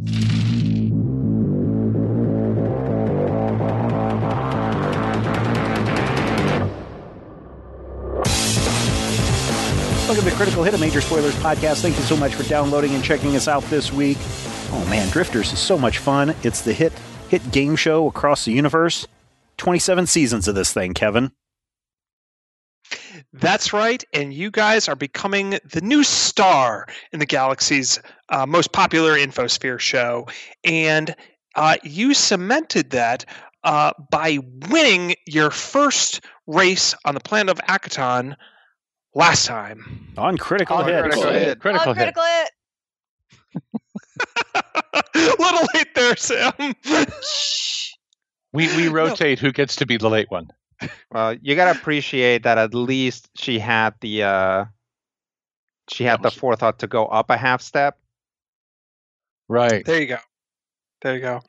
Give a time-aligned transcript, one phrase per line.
[0.00, 0.14] Welcome
[10.24, 11.82] to Critical Hit, a Major Spoilers podcast.
[11.82, 14.16] Thank you so much for downloading and checking us out this week.
[14.72, 16.34] Oh man, Drifters is so much fun.
[16.42, 16.94] It's the hit
[17.28, 19.06] hit game show across the universe.
[19.58, 21.32] 27 seasons of this thing, Kevin.
[23.32, 28.00] That's right, and you guys are becoming the new star in the galaxy's
[28.30, 30.26] uh, most popular infosphere show,
[30.64, 31.14] and
[31.56, 33.24] uh, you cemented that
[33.64, 34.38] uh, by
[34.68, 38.36] winning your first race on the planet of Akaton
[39.14, 40.12] last time.
[40.16, 41.02] On Critical On Hit.
[41.02, 41.60] Critical Hit.
[41.60, 42.14] Critical oh, hit.
[42.14, 42.50] critical hit.
[45.38, 46.52] Little late there, Sam.
[48.52, 50.48] We we rotate who gets to be the late one.
[51.12, 54.64] Well, you gotta appreciate that at least she had the uh
[55.88, 57.99] she had the forethought to go up a half step.
[59.50, 59.84] Right.
[59.84, 60.18] There you go.
[61.02, 61.40] There you go.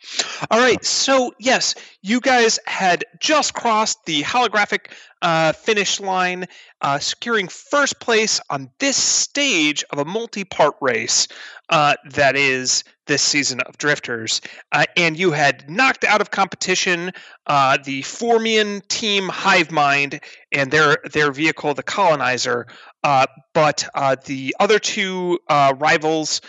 [0.50, 0.84] All right.
[0.84, 4.88] So, yes, you guys had just crossed the holographic
[5.22, 6.48] uh, finish line,
[6.82, 11.28] uh, securing first place on this stage of a multi part race
[11.70, 14.42] uh, that is this season of Drifters.
[14.72, 17.12] Uh, and you had knocked out of competition
[17.46, 20.22] uh, the Formian team Hive Mind
[20.52, 22.66] and their, their vehicle, the Colonizer.
[23.04, 23.88] Uh, but
[24.26, 26.42] the other two rivals,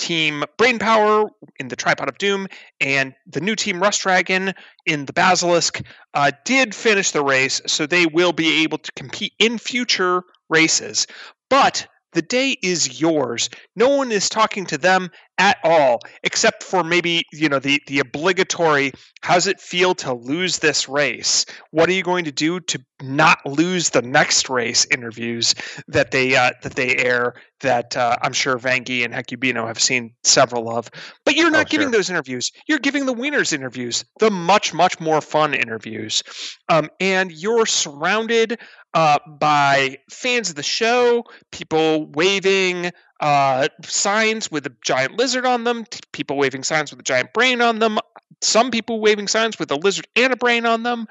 [0.00, 2.48] Team Brainpower in the Tripod of Doom
[2.80, 4.54] and the new team Rust Dragon
[4.86, 5.82] in the Basilisk
[6.14, 11.06] uh, did finish the race, so they will be able to compete in future races.
[11.50, 13.50] But the day is yours.
[13.76, 15.10] No one is talking to them
[15.40, 18.92] at all, except for maybe you know the the obligatory.
[19.22, 21.46] How's it feel to lose this race?
[21.70, 24.86] What are you going to do to not lose the next race?
[24.90, 25.54] Interviews
[25.88, 30.12] that they uh, that they air that uh, I'm sure Vangi and Hecubino have seen
[30.24, 30.90] several of.
[31.24, 31.92] But you're not Oh, giving sure.
[31.92, 32.52] those interviews.
[32.68, 36.22] You're giving the winners interviews, the much much more fun interviews,
[36.68, 38.58] um, and you're surrounded
[38.92, 42.90] uh, by fans of the show, people waving
[43.20, 47.60] uh, signs with a giant lizard on them, people waving signs with a giant brain
[47.60, 47.98] on them,
[48.42, 51.06] some people waving signs with a lizard and a brain on them.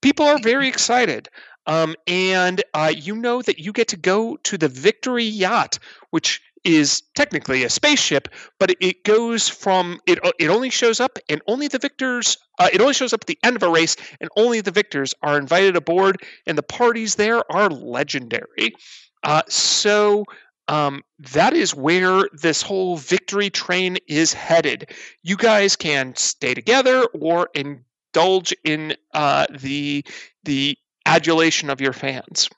[0.00, 1.28] People are very excited.
[1.66, 5.78] Um, and uh, you know that you get to go to the Victory Yacht,
[6.10, 10.18] which is technically a spaceship, but it, it goes from it.
[10.38, 12.36] It only shows up, and only the victors.
[12.58, 15.14] Uh, it only shows up at the end of a race, and only the victors
[15.22, 18.74] are invited aboard, and the parties there are legendary.
[19.22, 20.24] Uh, so
[20.72, 21.02] um,
[21.34, 24.90] that is where this whole victory train is headed.
[25.22, 30.02] You guys can stay together or indulge in uh, the
[30.44, 32.48] the adulation of your fans.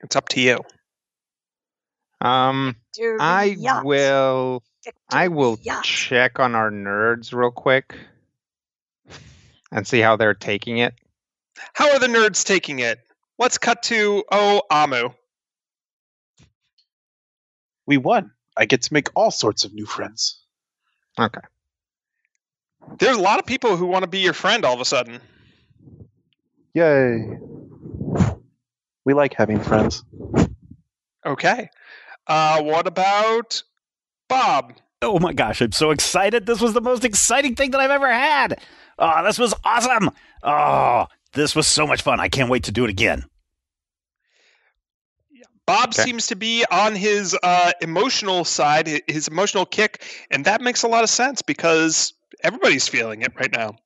[0.00, 0.58] It's up to you.
[2.22, 3.84] Um Victory I yacht.
[3.84, 4.62] will
[5.10, 5.84] I will yacht.
[5.84, 7.94] check on our nerds real quick
[9.70, 10.94] and see how they're taking it.
[11.74, 13.00] How are the nerds taking it?
[13.38, 15.10] Let's cut to oh Amu.
[17.86, 18.30] We won.
[18.56, 20.42] I get to make all sorts of new friends.
[21.18, 21.40] Okay.
[22.98, 25.20] There's a lot of people who want to be your friend all of a sudden.
[26.74, 27.38] Yay.
[29.04, 30.04] We like having friends.
[31.24, 31.68] Okay.
[32.26, 33.62] Uh, what about
[34.28, 34.74] Bob?
[35.00, 36.46] Oh my gosh, I'm so excited.
[36.46, 38.60] This was the most exciting thing that I've ever had.
[38.98, 40.10] Oh, this was awesome.
[40.42, 42.20] Oh, this was so much fun.
[42.20, 43.24] I can't wait to do it again.
[45.66, 46.02] Bob Okay.
[46.02, 50.88] seems to be on his uh, emotional side, his emotional kick, and that makes a
[50.88, 52.12] lot of sense because
[52.42, 53.76] everybody's feeling it right now.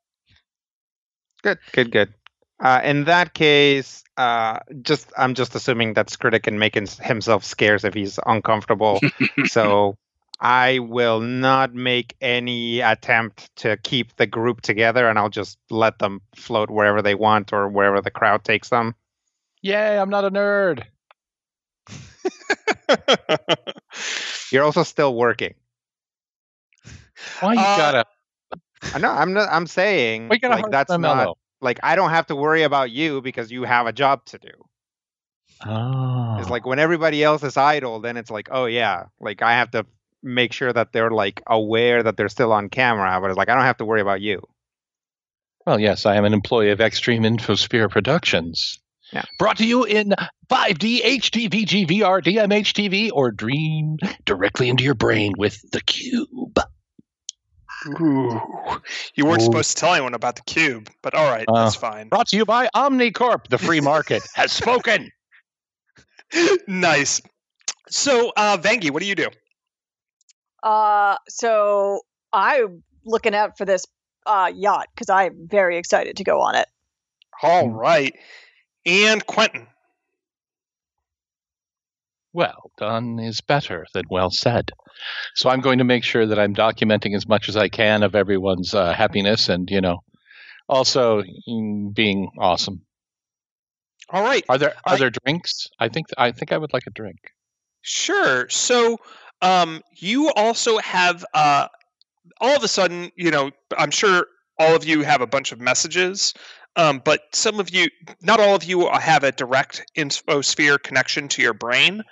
[1.43, 2.15] Good, good, good.
[2.59, 7.85] Uh, in that case, uh, just I'm just assuming that Skritic can make himself scarce
[7.85, 9.03] if he's uncomfortable.
[9.45, 9.99] so
[10.41, 15.99] I will not make any attempt to keep the group together, and I'll just let
[15.99, 18.95] them float wherever they want or wherever the crowd takes them.
[19.61, 19.99] Yay!
[19.99, 20.85] I'm not a nerd.
[24.53, 25.55] You're also still working.
[27.41, 28.05] Why you Uh, gotta?
[28.95, 29.11] I know.
[29.11, 29.49] I'm not.
[29.51, 33.65] I'm saying like that's not like I don't have to worry about you because you
[33.65, 34.51] have a job to do.
[35.65, 36.37] Oh.
[36.39, 39.71] It's like when everybody else is idle, then it's like, oh yeah, like I have
[39.73, 39.87] to
[40.23, 43.19] make sure that they're like aware that they're still on camera.
[43.21, 44.43] But it's like I don't have to worry about you.
[45.67, 48.79] Well, yes, I am an employee of Extreme Infosphere Productions.
[49.13, 49.23] Yeah.
[49.39, 50.15] Brought to you in
[50.51, 56.59] 5D, HD, VG, VR, DMH TV, or Dream directly into your brain with the Cube.
[58.01, 58.41] Ooh.
[59.15, 59.45] You weren't Ooh.
[59.45, 62.09] supposed to tell anyone about the cube, but all right, Uh, that's fine.
[62.09, 63.49] Brought to you by Omnicorp.
[63.49, 65.11] The free market has spoken.
[66.67, 67.21] nice.
[67.89, 69.29] So, uh, Vangi, what do you do?
[70.63, 72.01] Uh, so
[72.33, 73.85] I'm looking out for this
[74.27, 76.67] uh, yacht because I'm very excited to go on it.
[77.43, 78.13] All right.
[78.87, 79.67] And Quentin.
[82.33, 84.71] Well done is better than well said.
[85.35, 88.15] So I'm going to make sure that I'm documenting as much as I can of
[88.15, 89.99] everyone's uh, happiness and, you know,
[90.69, 91.23] also
[91.95, 92.83] being awesome.
[94.11, 94.45] All right.
[94.49, 95.67] Are there are I- there drinks?
[95.79, 97.19] I think I think I would like a drink.
[97.83, 98.49] Sure.
[98.49, 98.99] So
[99.43, 101.69] um, you also have uh,
[102.41, 104.27] all of a sudden, you know, I'm sure
[104.59, 106.35] all of you have a bunch of messages,
[106.77, 107.89] um, but some of you,
[108.21, 112.03] not all of you, have a direct infosphere connection to your brain.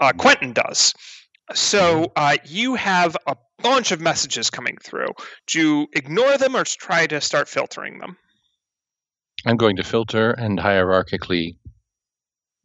[0.00, 0.94] Uh, Quentin does.
[1.54, 5.08] So uh, you have a bunch of messages coming through.
[5.46, 8.16] Do you ignore them or try to start filtering them?
[9.46, 11.56] I'm going to filter and hierarchically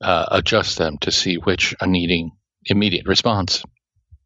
[0.02, 2.32] uh, adjust them to see which are needing
[2.66, 3.64] immediate response.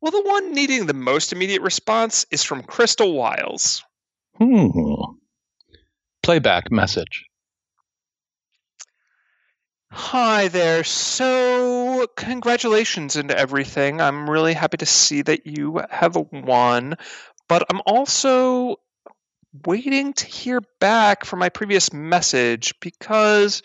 [0.02, 3.84] Well, the one needing the most immediate response is from Crystal Wiles.
[4.38, 4.68] Hmm.
[6.24, 7.26] Playback message.
[9.92, 10.84] Hi there.
[10.86, 14.02] So, congratulations and everything.
[14.02, 16.96] I'm really happy to see that you have won,
[17.48, 18.78] but I'm also
[19.66, 23.62] waiting to hear back from my previous message because,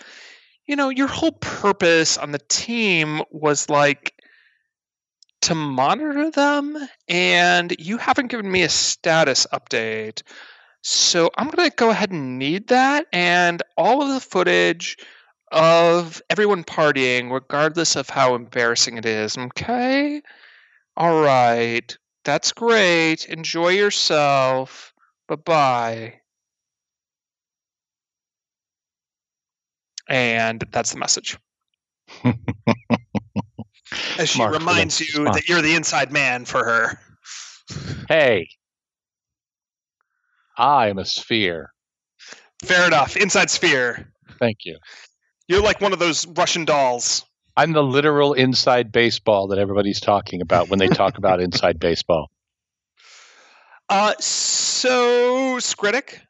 [0.66, 4.14] you know, your whole purpose on the team was like
[5.42, 6.76] to monitor them,
[7.08, 10.22] and you haven't given me a status update.
[10.82, 14.96] So, I'm going to go ahead and need that, and all of the footage
[15.50, 19.36] of everyone partying, regardless of how embarrassing it is.
[19.36, 20.22] Okay?
[20.96, 21.96] All right.
[22.24, 23.26] That's great.
[23.26, 24.92] Enjoy yourself.
[25.28, 26.14] Bye bye.
[30.08, 31.38] And that's the message.
[34.18, 35.36] As she Mark reminds you response.
[35.36, 36.98] that you're the inside man for her.
[38.08, 38.48] Hey,
[40.58, 41.70] I am a sphere.
[42.64, 43.16] Fair enough.
[43.16, 44.12] Inside sphere.
[44.40, 44.78] Thank you.
[45.46, 47.24] You're like one of those Russian dolls.
[47.56, 52.30] I'm the literal inside baseball that everybody's talking about when they talk about inside baseball.
[53.88, 56.20] Uh, so, Skritic,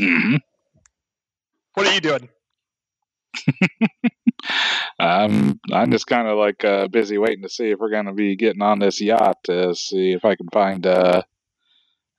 [0.00, 0.38] Mhm.
[1.74, 2.28] what are you doing?
[4.98, 8.12] Um, I'm just kind of like uh, busy waiting to see if we're going to
[8.12, 11.24] be getting on this yacht to see if I can find a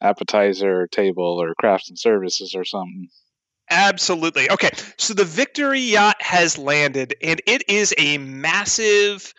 [0.02, 3.10] appetizer table or crafts and services or something.
[3.70, 4.50] Absolutely.
[4.50, 9.34] Okay, so the Victory yacht has landed, and it is a massive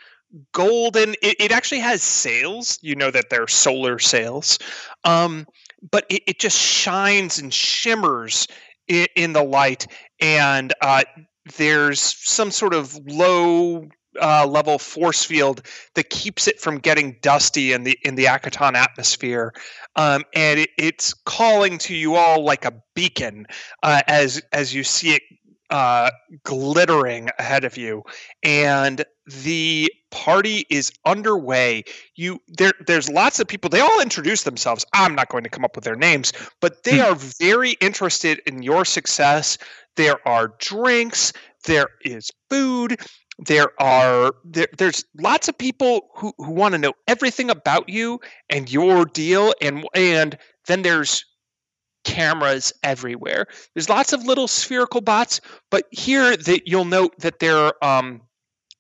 [0.53, 1.15] golden.
[1.23, 2.79] It, it actually has sails.
[2.83, 4.59] You know that they're solar sails,
[5.05, 5.47] um,
[5.91, 8.49] but it, it just shines and shimmers
[8.87, 9.87] in, in the light,
[10.21, 11.05] and uh,
[11.57, 13.89] there's some sort of low.
[14.21, 15.63] Uh, level force field
[15.95, 19.53] that keeps it from getting dusty in the in the Akaton atmosphere,
[19.97, 23.47] um, and it, it's calling to you all like a beacon
[23.83, 25.23] uh, as as you see it
[25.71, 26.11] uh,
[26.45, 28.03] glittering ahead of you,
[28.43, 31.85] and the party is underway.
[32.15, 33.69] You there there's lots of people.
[33.69, 34.85] They all introduce themselves.
[34.95, 38.63] I'm not going to come up with their names, but they are very interested in
[38.63, 39.59] your success.
[39.97, 41.33] There are drinks.
[41.67, 43.01] There is food.
[43.39, 48.21] There are there, there's lots of people who, who want to know everything about you
[48.51, 50.37] and your deal and and
[50.67, 51.25] then there's
[52.05, 53.47] cameras everywhere.
[53.75, 58.23] There's lots of little spherical bots, but here that you'll note that they're um,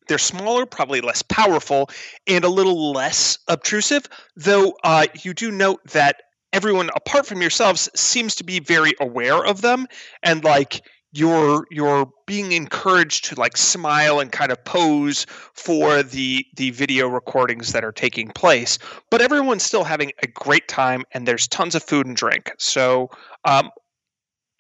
[0.08, 1.90] they're smaller, probably less powerful,
[2.26, 4.06] and a little less obtrusive.
[4.36, 9.44] Though uh, you do note that everyone, apart from yourselves, seems to be very aware
[9.44, 9.86] of them,
[10.22, 10.80] and like
[11.18, 17.08] you're you're being encouraged to like smile and kind of pose for the the video
[17.08, 18.78] recordings that are taking place.
[19.10, 22.52] But everyone's still having a great time and there's tons of food and drink.
[22.58, 23.10] So
[23.44, 23.70] um,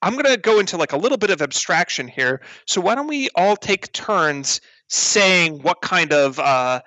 [0.02, 2.40] i'm going to go into like a little bit of abstraction here.
[2.66, 6.80] So why don't we all take turns saying what kind of uh,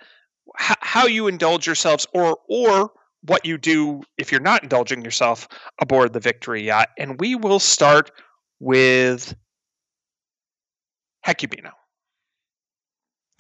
[0.60, 2.92] h- how you indulge yourselves or or
[3.24, 5.48] what you do if you're not indulging yourself
[5.80, 6.90] aboard the victory yacht.
[6.98, 8.12] And we will start
[8.60, 9.36] with
[11.26, 11.72] Hecubino.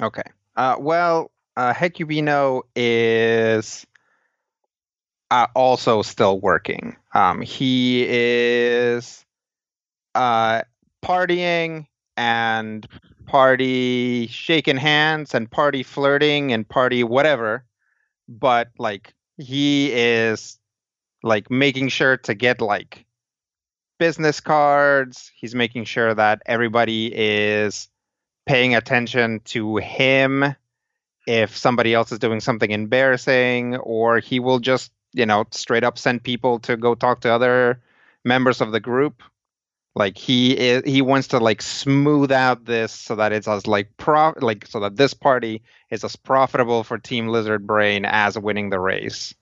[0.01, 0.23] Okay.
[0.55, 3.85] Uh, well, uh, Hecubino is
[5.29, 6.97] uh, also still working.
[7.13, 9.25] Um, he is
[10.15, 10.61] uh,
[11.03, 12.88] partying and
[13.25, 17.65] party shaking hands and party flirting and party whatever,
[18.27, 20.59] but like he is
[21.23, 23.05] like making sure to get like
[24.01, 25.31] business cards.
[25.36, 27.88] He's making sure that everybody is
[28.48, 30.55] paying attention to him.
[31.27, 35.98] if somebody else is doing something embarrassing, or he will just, you know, straight up
[36.00, 37.81] send people to go talk to other
[38.25, 39.22] members of the group.
[39.96, 43.96] Like he is, he wants to like smooth out this so that it's as like
[43.98, 48.70] pro like so that this party is as profitable for Team Lizard Brain as winning
[48.70, 49.34] the race.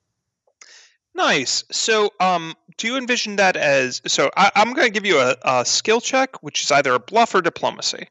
[1.15, 1.63] Nice.
[1.71, 4.31] So, um, do you envision that as so?
[4.37, 7.35] I, I'm going to give you a, a skill check, which is either a bluff
[7.35, 8.07] or diplomacy.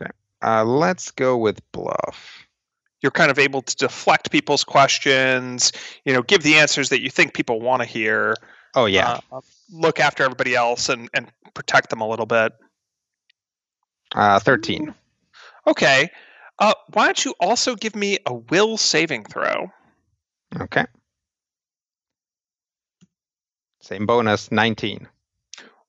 [0.00, 0.10] Okay.
[0.42, 2.46] Uh, let's go with bluff.
[3.00, 5.72] You're kind of able to deflect people's questions.
[6.04, 8.34] You know, give the answers that you think people want to hear.
[8.74, 9.40] Oh yeah, uh,
[9.72, 12.52] look after everybody else and and protect them a little bit.
[14.14, 14.94] uh, thirteen.
[15.66, 16.10] Okay.
[16.58, 19.70] Uh, why don't you also give me a will saving throw?
[20.60, 20.84] Okay.
[23.88, 25.08] Same bonus, nineteen.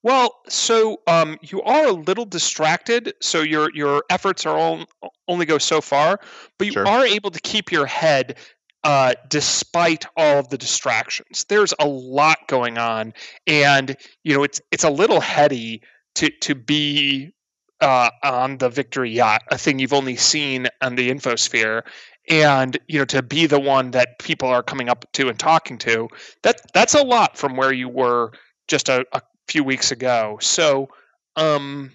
[0.03, 4.85] Well, so um, you are a little distracted, so your your efforts are all,
[5.27, 6.21] only go so far,
[6.57, 6.87] but you Sure.
[6.87, 8.37] are able to keep your head
[8.85, 11.45] uh, despite all of the distractions.
[11.49, 13.13] There's a lot going on,
[13.45, 15.81] and you know it's it's a little heady
[16.15, 17.33] to to be
[17.81, 21.81] uh, on the Victory Yacht, a thing you've only seen on the Infosphere,
[22.29, 25.77] and you know to be the one that people are coming up to and talking
[25.79, 26.07] to.
[26.43, 28.31] That that's a lot from where you were
[28.67, 30.37] just a, a few weeks ago.
[30.41, 30.89] So,
[31.35, 31.91] um,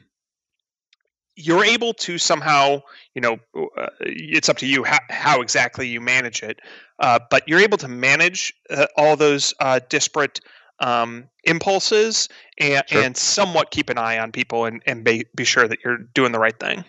[1.37, 2.81] you're able to somehow,
[3.15, 3.39] you know,
[3.77, 6.61] uh, it's up to you how, how exactly you manage it,
[7.01, 10.41] uh, but you're able to manage uh, all those uh, disparate
[10.81, 13.03] um, impulses and, Sure.
[13.03, 16.33] and somewhat keep an eye on people and, and be, be sure that you're doing
[16.33, 16.85] the right thing.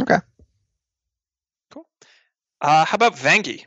[0.00, 0.18] Okay.
[2.60, 3.64] Uh, how about Vangi?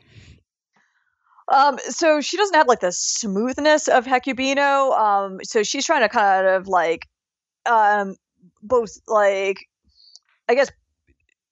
[1.48, 4.98] Um, so she doesn't have like the smoothness of Hecubino.
[4.98, 7.08] Um, so she's trying to kind of like,
[7.66, 8.16] um,
[8.62, 9.58] both like,
[10.48, 10.70] I guess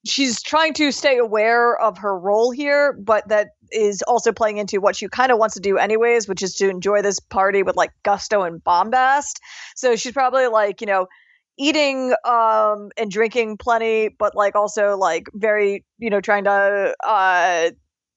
[0.06, 4.80] she's trying to stay aware of her role here, but that is also playing into
[4.80, 7.76] what she kind of wants to do anyways, which is to enjoy this party with
[7.76, 9.40] like gusto and bombast.
[9.76, 11.06] So she's probably like, you know,
[11.60, 17.70] eating um and drinking plenty, but like also like very, you know, trying to uh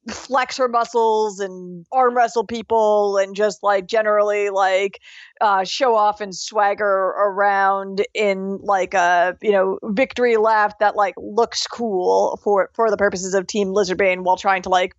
[0.09, 4.99] flex her muscles and arm wrestle people and just like generally like
[5.39, 11.13] uh show off and swagger around in like a you know victory lap that like
[11.17, 14.93] looks cool for for the purposes of team lizard brain while trying to like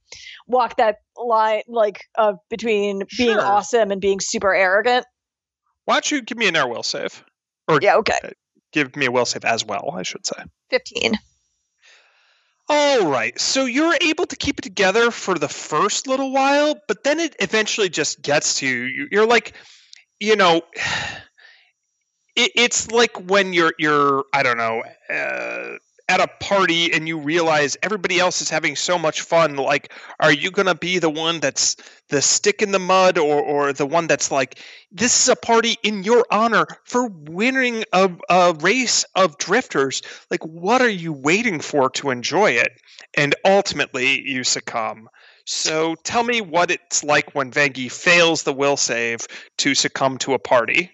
[0.46, 3.46] walk that line like uh between being Sure.
[3.46, 5.04] awesome and being super arrogant
[5.84, 7.22] Why don't you give me an air will save?
[7.68, 8.18] Or yeah okay
[8.72, 10.42] give me a will save as well, I should say.
[10.70, 11.14] 15
[12.68, 13.38] All right.
[13.38, 17.36] So you're able to keep it together for the first little while, but then it
[17.38, 18.84] eventually just gets to you.
[18.84, 19.54] You- You're like,
[20.20, 20.62] you know,
[22.36, 25.76] it, it's like when you're you're I don't know uh,
[26.08, 29.56] at a party and you realize everybody else is having so much fun.
[29.56, 31.76] Like, are you gonna be the one that's
[32.08, 34.58] the stick in the mud, or or the one that's like,
[34.92, 40.02] this is a party in your honor for winning a, a race of drifters?
[40.30, 42.72] Like, what are you waiting for to enjoy it?
[43.16, 45.08] And ultimately, you succumb.
[45.46, 49.26] So tell me what it's like when Vangi fails the will save
[49.58, 50.90] to succumb to a party.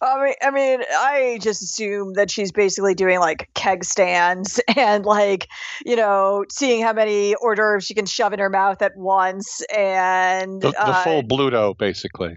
[0.00, 5.04] I mean, I mean, I just assume that she's basically doing like keg stands and
[5.04, 5.48] like,
[5.84, 9.62] you know, seeing how many hors d'oeuvres she can shove in her mouth at once,
[9.74, 12.36] and The, the uh, full Bluto, basically.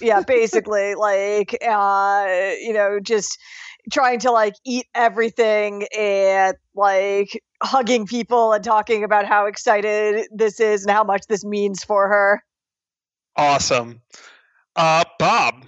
[0.00, 2.26] yeah, basically like, uh,
[2.60, 3.38] you know, just
[3.90, 10.60] trying to like eat everything and like hugging people and talking about how excited this
[10.60, 12.42] is and how much this means for her.
[13.36, 14.02] Awesome.
[14.76, 15.64] Uh, Bob.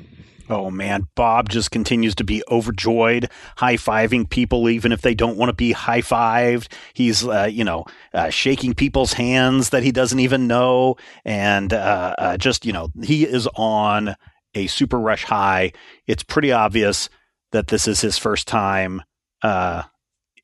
[0.51, 5.37] Oh man, Bob just continues to be overjoyed, high fiving people even if they don't
[5.37, 6.73] want to be high fived.
[6.93, 12.17] He's, uh, you know, uh, shaking people's hands that he doesn't even know, and uh,
[12.19, 14.17] uh, just you know, he is on
[14.57, 15.73] a super rush high.
[16.09, 17.09] It's pretty obvious
[17.53, 19.03] that this is his first time
[19.43, 19.85] uh,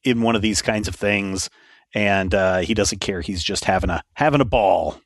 [0.04, 1.50] in one of these kinds of things,
[1.94, 3.22] and uh, he doesn't care.
[3.22, 5.00] He's just having a having a ball.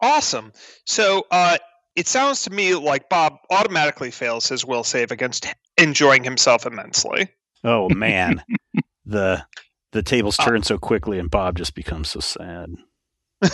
[0.00, 0.52] Awesome.
[0.86, 1.58] So uh,
[1.96, 5.46] it sounds to me like Bob automatically fails his will save against
[5.78, 7.28] enjoying himself immensely.
[7.62, 8.42] Oh man,
[9.06, 9.44] the
[9.92, 12.74] the tables turn so quickly, and Bob just becomes so sad.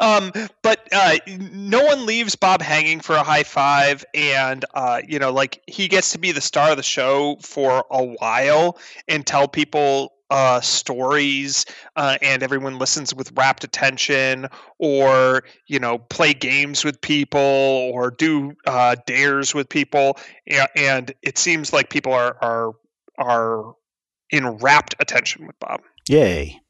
[0.00, 1.16] um, but uh,
[1.52, 5.88] no one leaves Bob hanging for a high five, and uh, you know, like he
[5.88, 10.60] gets to be the star of the show for a while and tell people uh,
[10.60, 11.64] stories,
[11.96, 14.46] uh, and everyone listens with rapt attention,
[14.78, 21.14] or you know, play games with people, or do uh, dares with people, and, and
[21.22, 22.72] it seems like people are are
[23.18, 23.74] are
[24.30, 25.80] in rapt attention with Bob.
[26.08, 26.60] Yay!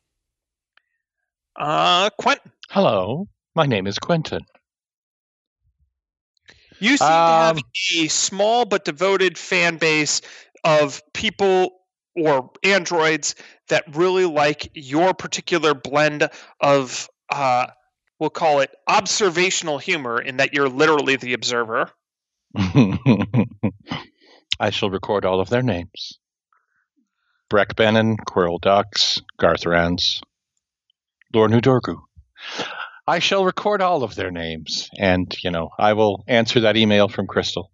[1.57, 4.41] Uh, Quentin, Hello, my name is Quentin.
[6.81, 7.62] you seem to have Um,
[7.97, 10.21] a small but devoted fan base
[10.65, 11.77] of people
[12.18, 13.34] or androids
[13.68, 16.28] that really like your particular blend
[16.60, 17.66] of, uh,
[18.18, 21.90] we'll call it observational humor, in that you're literally the observer.
[24.60, 26.18] I shall record all of their names.
[27.48, 30.20] Breck Bannon, Quirrell Ducks, Garth Rans,
[31.34, 31.96] Lornu Dorgu.
[33.06, 37.08] I shall record all of their names, and you know, I will answer that email
[37.08, 37.70] from Crystal,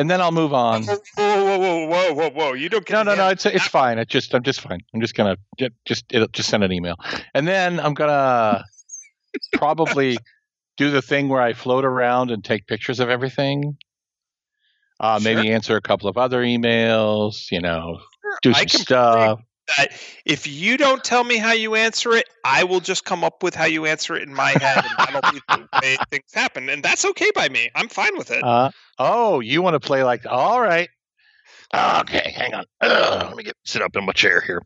[0.00, 0.84] and then I'll move on.
[0.84, 2.52] Whoa, whoa, whoa, whoa, whoa, whoa!
[2.54, 3.28] You don't get No, no, no.
[3.28, 3.98] It's it's fine.
[3.98, 4.80] It just I'm just fine.
[4.94, 6.96] I'm just gonna ju- just it'll, just send an email,
[7.34, 8.64] and then I'm gonna
[9.52, 10.16] probably
[10.78, 13.76] do the thing where I float around and take pictures of everything.
[14.98, 17.50] Uh, maybe answer a couple of other emails.
[17.50, 18.00] You know,
[18.40, 19.40] do some stuff.
[19.76, 19.92] That
[20.24, 23.54] if you don't tell me how you answer it, I will just come up with
[23.54, 26.82] how you answer it in my head, and that'll be the way things happen, and
[26.82, 27.70] that's okay by me.
[27.74, 28.42] I'm fine with it.
[28.42, 30.26] Uh, oh, you want to play like?
[30.26, 30.88] All right.
[31.74, 32.64] Okay, hang on.
[32.80, 34.62] Ugh, let me get sit up in my chair here.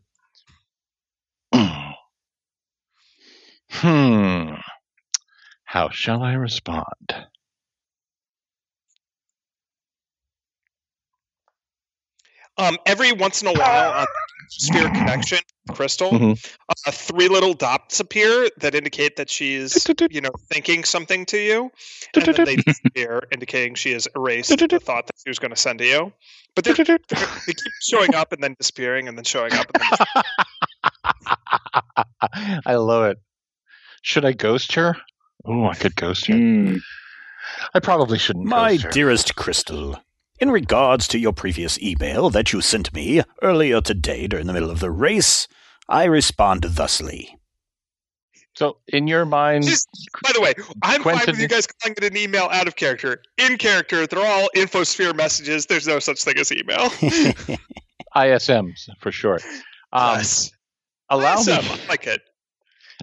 [3.69, 4.53] hmm.
[5.65, 7.27] How shall I respond?
[12.57, 14.05] Um, every once in a while on
[14.49, 15.39] Sphere Connection,
[15.71, 16.53] Crystal, Mhm.
[16.87, 21.71] uh, three little dots appear that indicate that she's, you know, thinking something to you,
[22.13, 25.57] and then they disappear, indicating she has erased the thought that she was going to
[25.57, 26.13] send to you.
[26.55, 29.65] But they're, they're, they keep showing up and then disappearing, and then showing up.
[29.73, 30.23] And then
[32.65, 33.17] I love it.
[34.01, 34.95] Should I ghost her?
[35.43, 36.33] Oh, I could ghost her.
[36.35, 36.77] Hmm.
[37.73, 38.45] I probably shouldn't.
[38.45, 38.89] My ghost her.
[38.91, 39.99] dearest Crystal,
[40.39, 44.69] in regards to your previous email that you sent me earlier today during the middle
[44.71, 45.47] of the race,
[45.87, 47.37] I respond thusly.
[48.55, 49.89] So, in your mind, Just-
[50.23, 53.21] By the way, I'm fine with you guys calling it an email out of character.
[53.37, 55.65] In character, they're all infosphere messages.
[55.65, 56.89] There's no such thing as email.
[58.15, 59.43] ISMs for short.
[59.93, 60.51] Um, yes.
[61.09, 62.19] Allow ISM, me, I like it.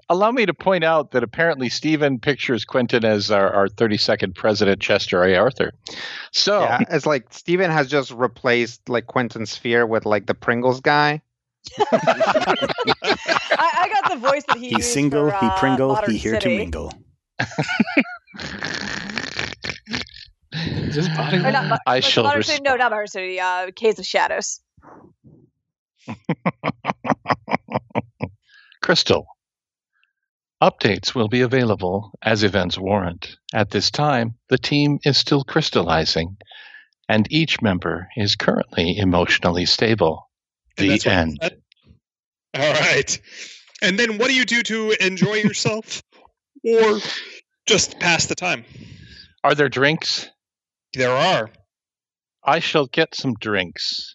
[0.08, 4.80] Allow me to point out that apparently Stephen pictures Quentin as our, our 32nd president,
[4.80, 5.36] Chester A.
[5.36, 5.72] Arthur.
[6.32, 10.80] So, Yeah, it's like Stephen has just replaced like Quentin Sphere with like the Pringles
[10.80, 11.22] guy.
[11.92, 16.10] I, I got the voice that he he used single, for, he uh, pringle, Modern
[16.10, 16.92] he here to mingle.
[20.52, 21.38] Is this body?
[21.38, 23.40] Not, Mo- I like, shall Modern City, no, not Modern City.
[23.40, 24.60] Uh, Caves of Shadows.
[28.82, 29.26] Crystal.
[30.62, 33.36] Updates will be available as events warrant.
[33.52, 36.36] At this time, the team is still crystallizing,
[37.08, 40.30] and each member is currently emotionally stable.
[40.78, 41.38] And The that's what you end.
[42.54, 43.20] All right.
[43.82, 46.00] And then what do you do to enjoy yourself
[46.64, 47.00] or
[47.66, 48.64] just pass the time?
[49.42, 50.28] Are there drinks?
[50.92, 51.50] There are.
[52.44, 54.14] I shall get some drinks.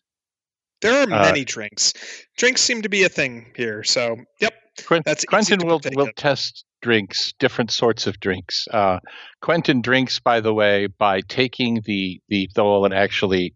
[0.81, 1.91] There are Uh, many drinks.
[2.37, 3.83] Drinks seem to be a thing here.
[3.83, 4.53] So, yep.
[4.85, 8.67] Quin- That's Quentin will will test drinks, different sorts of drinks.
[8.71, 8.99] Uh,
[9.41, 13.55] Quentin drinks, by the way, by taking the the thol and actually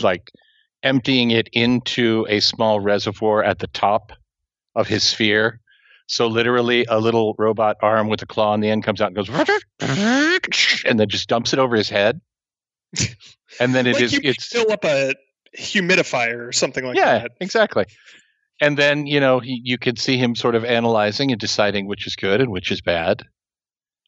[0.00, 0.30] like
[0.82, 4.12] emptying it into a small reservoir at the top
[4.74, 5.60] of his sphere.
[6.06, 9.16] So literally, a little robot arm with a claw on the end comes out and
[9.16, 9.30] goes,
[10.84, 12.20] and then just dumps it over his head.
[13.60, 15.14] And then it like is you it's fill up a
[15.56, 17.22] humidifier or something like yeah, that.
[17.22, 17.84] Yeah, exactly.
[18.60, 22.06] And then you know he, you can see him sort of analyzing and deciding which
[22.06, 23.22] is good and which is bad.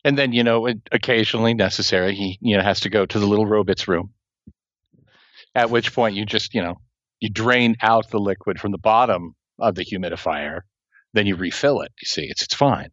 [0.04, 3.46] And then you know, occasionally necessary, he you know has to go to the little
[3.46, 4.12] robot's room.
[5.54, 6.76] At which point you just you know
[7.20, 10.60] you drain out the liquid from the bottom of the humidifier,
[11.12, 11.92] then you refill it.
[12.00, 12.90] You see, it's it's fine.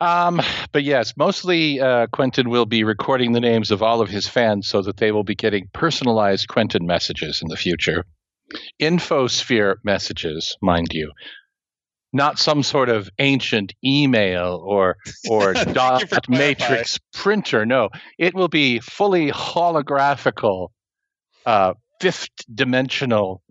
[0.00, 0.40] Um,
[0.72, 4.66] but yes, mostly uh, Quentin will be recording the names of all of his fans
[4.66, 8.04] so that they will be getting personalized Quentin messages in the future
[8.80, 11.12] infosphere messages, mind you,
[12.12, 14.96] not some sort of ancient email or
[15.28, 17.64] or dot matrix printer.
[17.64, 17.88] No,
[18.18, 20.68] it will be fully holographical,
[21.46, 23.42] uh, fifth dimensional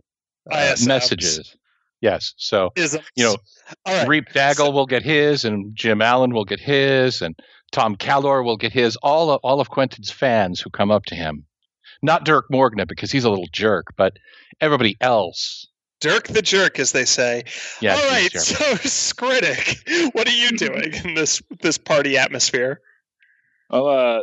[0.50, 1.56] uh, messages.
[2.02, 3.06] Yes, so Isms.
[3.16, 3.38] you know,
[3.88, 4.08] right.
[4.08, 7.36] Reap Daggle will get his, and Jim Allen will get his, and
[7.72, 8.96] Tom Calor will get his.
[8.98, 11.46] All of, all of Quentin's fans who come up to him,
[12.02, 14.18] not Dirk Morgna because he's a little jerk, but
[14.60, 15.68] everybody else.
[16.00, 17.44] Dirk the jerk, as they say.
[17.80, 18.32] Yeah, All right.
[18.32, 22.82] So, Skritic, what are you doing in this this party atmosphere?
[23.70, 24.20] Well, uh,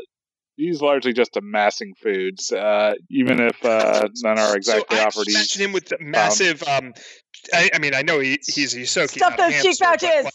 [0.56, 5.24] he's largely just amassing foods, uh, even if uh, none are exactly so I offered.
[5.24, 6.62] just He's imagine him with the massive.
[6.64, 6.92] Um,
[7.54, 9.10] I, I mean, I know he, he's Ysoki.
[9.10, 10.24] Stuff those cheek hamster, but, pouches.
[10.24, 10.34] like,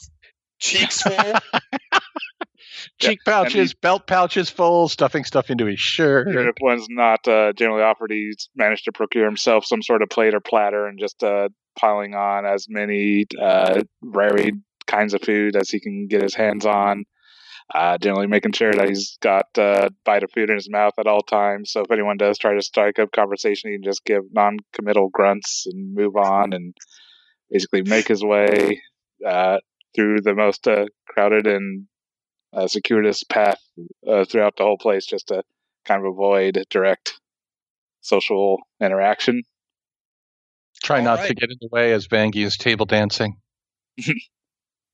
[0.60, 1.14] cheeks full.
[3.00, 6.28] Cheek pouches, belt pouches full, stuffing stuff into his shirt.
[6.28, 10.34] If one's not uh, generally offered, he's managed to procure himself some sort of plate
[10.34, 14.56] or platter and just uh, piling on as many uh, varied
[14.88, 17.06] kinds of food as he can get his hands on.
[17.74, 21.08] Uh, generally making sure that he's got uh, bite of food in his mouth at
[21.08, 21.72] all times.
[21.72, 25.66] So if anyone does try to strike up conversation, he can just give non-committal grunts
[25.66, 26.76] and move on and
[27.50, 28.82] basically make his way
[29.26, 29.60] uh,
[29.96, 31.88] through the most uh, crowded and
[32.54, 33.60] uh, circuitous path
[34.08, 35.44] uh, throughout the whole place, just to
[35.86, 37.20] kind of avoid direct
[38.02, 39.44] social interaction.
[40.84, 43.38] Try All not to get in the way as Vangi is table dancing.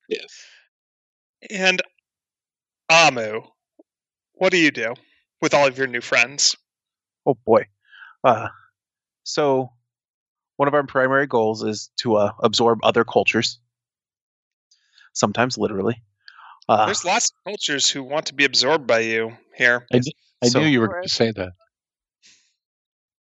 [0.10, 0.44] Yes.
[1.52, 1.82] And
[2.90, 3.42] Amu,
[4.34, 4.96] what do you do
[5.40, 6.58] with all of your new friends?
[7.26, 7.66] Oh boy.
[8.24, 8.48] Uh,
[9.24, 9.70] so
[10.58, 13.60] one of our primary goals is to uh, absorb other cultures.
[15.14, 16.02] Sometimes literally.
[16.70, 19.88] Uh, There's lots of cultures who want to be absorbed by you here.
[19.92, 21.52] I So- knew you were going to say that.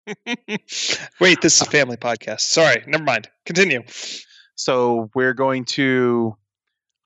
[1.20, 2.40] Wait, this is a family podcast.
[2.40, 3.28] Sorry, never mind.
[3.46, 3.82] Continue.
[4.54, 6.36] so we're going to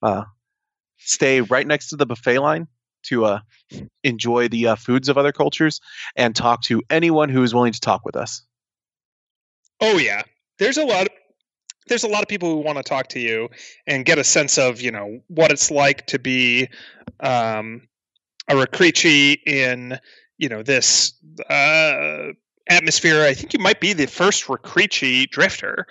[0.03, 0.25] uh,
[0.99, 2.67] stay right next to the buffet line
[3.05, 3.41] to uh,
[4.05, 5.81] enjoy the uh, foods of other cultures
[6.17, 8.43] and talk to anyone who is willing to talk with us.
[9.81, 10.23] Oh yeah,
[10.59, 11.03] there's a lot.
[11.07, 11.09] Of,
[11.89, 13.49] there's a lot of people who want to talk to you
[13.87, 16.69] and get a sense of you know what it's like to be
[17.21, 17.83] um,
[18.49, 19.99] a Rakrichi in
[20.39, 21.15] you know this
[21.49, 22.29] uh,
[22.69, 23.23] atmosphere.
[23.23, 25.87] I think you might be the first Rakrichi drifter,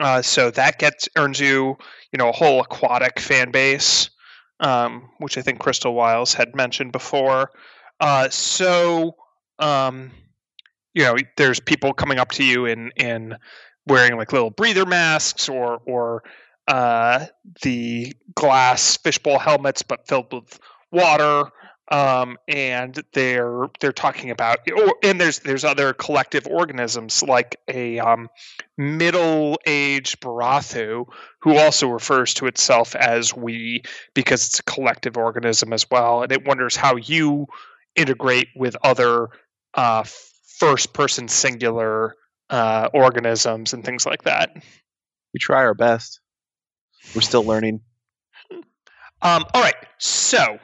[0.00, 1.76] uh, so that gets earns you
[2.12, 4.10] you know a whole aquatic fan base,
[4.60, 7.50] um, which I think Crystal Wiles had mentioned before.
[8.00, 9.16] Uh, so.
[9.60, 10.10] Um,
[10.94, 13.36] you know there's people coming up to you in in
[13.86, 16.22] wearing like little breather masks or or
[16.68, 17.26] uh,
[17.62, 20.58] the glass fishbowl helmets but filled with
[20.90, 21.50] water
[21.90, 24.58] um, and they're they're talking about
[25.02, 28.30] and there's there's other collective organisms like a um,
[28.78, 31.06] middle-aged Barathu
[31.40, 33.82] who also refers to itself as we
[34.14, 37.46] because it's a collective organism as well and it wonders how you
[37.96, 39.28] integrate with other
[39.74, 40.04] uh,
[40.58, 42.16] first person singular
[42.54, 44.54] uh, organisms and things like that.
[44.54, 46.20] We try our best.
[47.14, 47.80] We're still learning.
[49.22, 50.58] Um, all right, so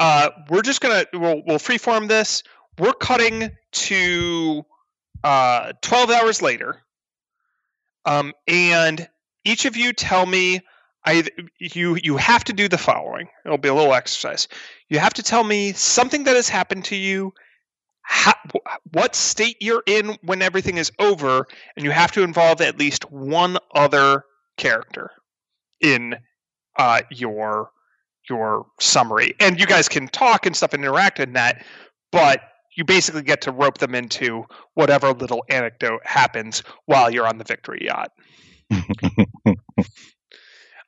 [0.00, 2.42] uh, we're just gonna we'll, we'll freeform this.
[2.76, 4.66] We're cutting to
[5.22, 6.82] uh, twelve hours later,
[8.04, 9.08] um, and
[9.44, 10.62] each of you tell me.
[11.06, 11.22] I
[11.60, 13.28] you you have to do the following.
[13.44, 14.48] It'll be a little exercise.
[14.88, 17.32] You have to tell me something that has happened to you
[18.10, 18.32] how,
[18.92, 23.10] what state you're in when everything is over, and you have to involve at least
[23.12, 24.24] one other
[24.56, 25.10] character
[25.82, 26.16] in
[26.78, 27.70] uh, your
[28.30, 29.34] your summary.
[29.40, 31.64] And you guys can talk and stuff and interact in that,
[32.10, 32.40] but
[32.76, 37.44] you basically get to rope them into whatever little anecdote happens while you're on the
[37.44, 38.10] victory yacht.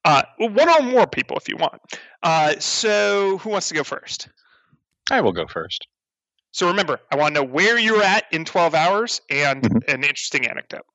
[0.03, 1.79] Uh, one or more people if you want.
[2.23, 4.31] Uh, so, who wants to go first?
[5.11, 5.87] I will go first.
[6.53, 9.89] So remember, I want to know where you're at in 12 hours and Mhm.
[9.89, 10.87] an interesting anecdote.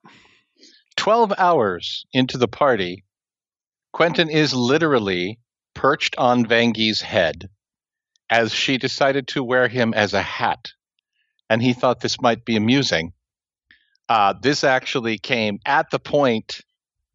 [0.97, 3.03] 12 hours into the party,
[3.93, 5.39] Quentin is literally
[5.73, 7.49] perched on Vangi's head
[8.29, 10.71] as she decided to wear him as a hat.
[11.49, 13.13] And he thought this might be amusing.
[14.09, 16.61] Uh, this actually came at the point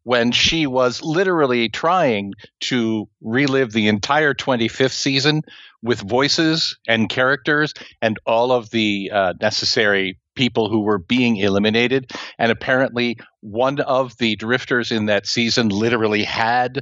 [0.03, 5.41] when she was literally trying to relive the entire 25th season
[5.83, 12.11] with voices and characters and all of the uh, necessary people who were being eliminated.
[12.39, 16.81] And apparently, one of the drifters in that season literally had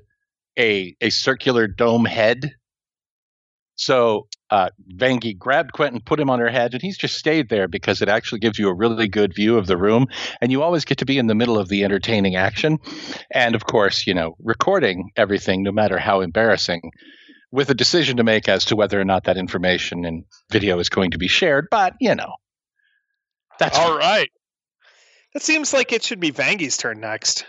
[0.57, 2.53] a a circular dome head.
[3.79, 7.69] So uh, Vangi grabbed Quentin, put him on her head, and he's just stayed there
[7.69, 10.07] because it actually gives you a really good view of the room,
[10.41, 12.79] and you always get to be in the middle of the entertaining action,
[13.31, 16.91] and of course, you know, recording everything, no matter how embarrassing,
[17.51, 20.89] with a decision to make as to whether or not that information and video is
[20.89, 21.69] going to be shared.
[21.71, 22.33] But you know,
[23.59, 24.29] that's All right.
[25.33, 27.45] That seems like it should be Vangi's turn next.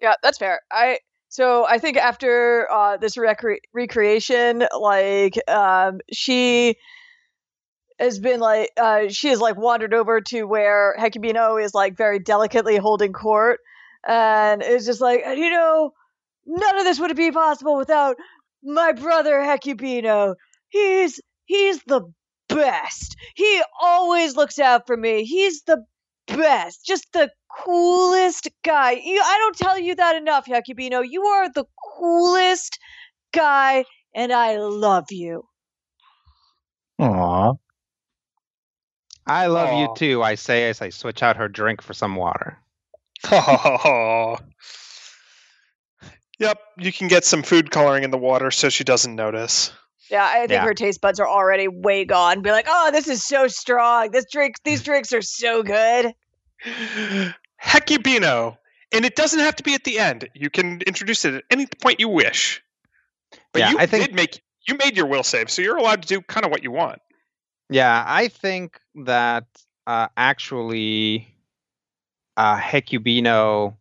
[0.00, 0.62] Yeah, that's fair.
[0.68, 0.98] I
[1.36, 6.76] so I think after uh, this recre- recreation, like um, she
[7.98, 12.20] has been like uh, she has like wandered over to where Hecubino is like very
[12.20, 13.60] delicately holding court,
[14.08, 15.90] and it's just like you know
[16.46, 18.16] none of this would be possible without
[18.64, 20.36] my brother Hecubino.
[20.70, 22.00] He's he's the
[22.48, 23.14] best.
[23.34, 25.24] He always looks out for me.
[25.24, 25.84] He's the
[26.26, 27.30] best, just the
[27.64, 28.92] coolest guy.
[28.92, 31.02] You, I don't tell you that enough, Yakubino.
[31.08, 31.64] You are the
[31.96, 32.78] coolest
[33.32, 33.84] guy,
[34.14, 35.44] and I love you.
[36.98, 37.52] Aw.
[39.26, 39.80] I love Aw.
[39.80, 42.58] you too, I say as I switch out her drink for some water.
[43.30, 44.38] Oh.
[46.38, 49.72] Yep, you can get some food coloring in the water so she doesn't notice.
[50.10, 50.64] Yeah, I think Yeah.
[50.64, 52.42] her taste buds are already way gone.
[52.42, 54.10] Be like, oh, this is so strong.
[54.12, 56.14] This drink, these drinks are so good.
[57.62, 58.56] Hecubino.
[58.92, 60.28] And it doesn't have to be at the end.
[60.34, 62.62] You can introduce it at any point you wish.
[63.52, 66.02] But Yeah, you I think- did make you made your will save, so you're allowed
[66.02, 67.00] to do kind of what you want.
[67.70, 69.44] Yeah, I think that
[69.86, 71.28] uh, actually
[72.36, 73.76] uh, Hecubino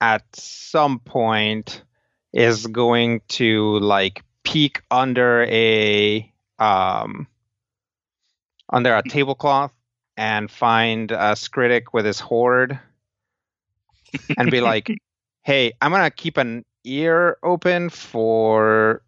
[0.00, 1.82] at some point
[2.34, 7.28] is going to like peek under a um
[8.68, 9.72] under a tablecloth
[10.16, 12.78] and find uh, Skritic with his horde
[14.36, 14.90] and be like,
[15.42, 19.02] "Hey, I'm gonna keep an ear open for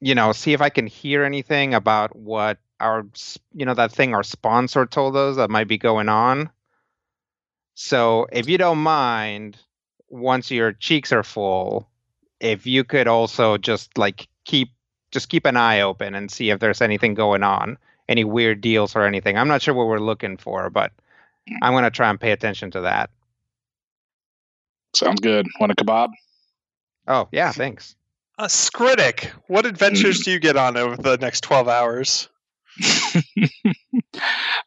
[0.00, 3.06] you know, see if I can hear anything about what our,
[3.54, 6.50] you know, that thing our sponsor told us that might be going on.
[7.74, 9.56] So if you don't mind,
[10.08, 11.88] once your cheeks are full,
[12.40, 14.70] if you could also just like keep,
[15.10, 18.96] just keep an eye open and see if there's anything going on, any weird deals
[18.96, 19.36] or anything.
[19.36, 20.92] I'm not sure what we're looking for, but
[21.62, 23.10] I'm gonna try and pay attention to that.
[24.94, 25.46] Sounds good.
[25.60, 26.10] Want a kebab?
[27.06, 27.94] Oh yeah, thanks.
[28.38, 32.28] A Skritic, what adventures do you get on over the next 12 hours?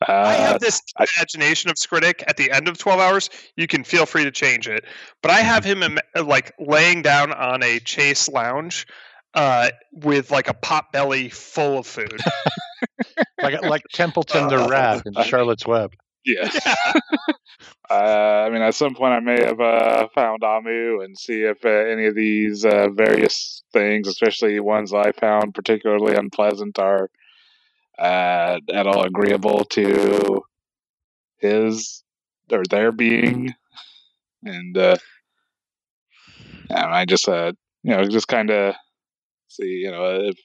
[0.08, 3.30] I uh, have this imagination of Skritic at the end of 12 hours.
[3.56, 4.86] You can feel free to change it.
[5.22, 8.88] But I have him like laying down on a chase lounge
[9.34, 12.20] uh, with like a pot belly full of food.
[13.42, 15.94] Like like Templeton the rat in Charlotte's Web.
[16.26, 16.50] yeah.
[17.90, 21.64] uh, I mean, at some point, I may have uh, found Amu and see if
[21.64, 27.10] uh, any of these uh, various things, especially ones I found particularly unpleasant, are
[28.00, 30.42] uh, at all agreeable to
[31.38, 32.04] his
[32.52, 33.54] or their being.
[34.44, 34.98] And uh,
[36.70, 37.52] and I just, uh,
[37.84, 38.76] you know, just kind of
[39.48, 40.38] see, you know, if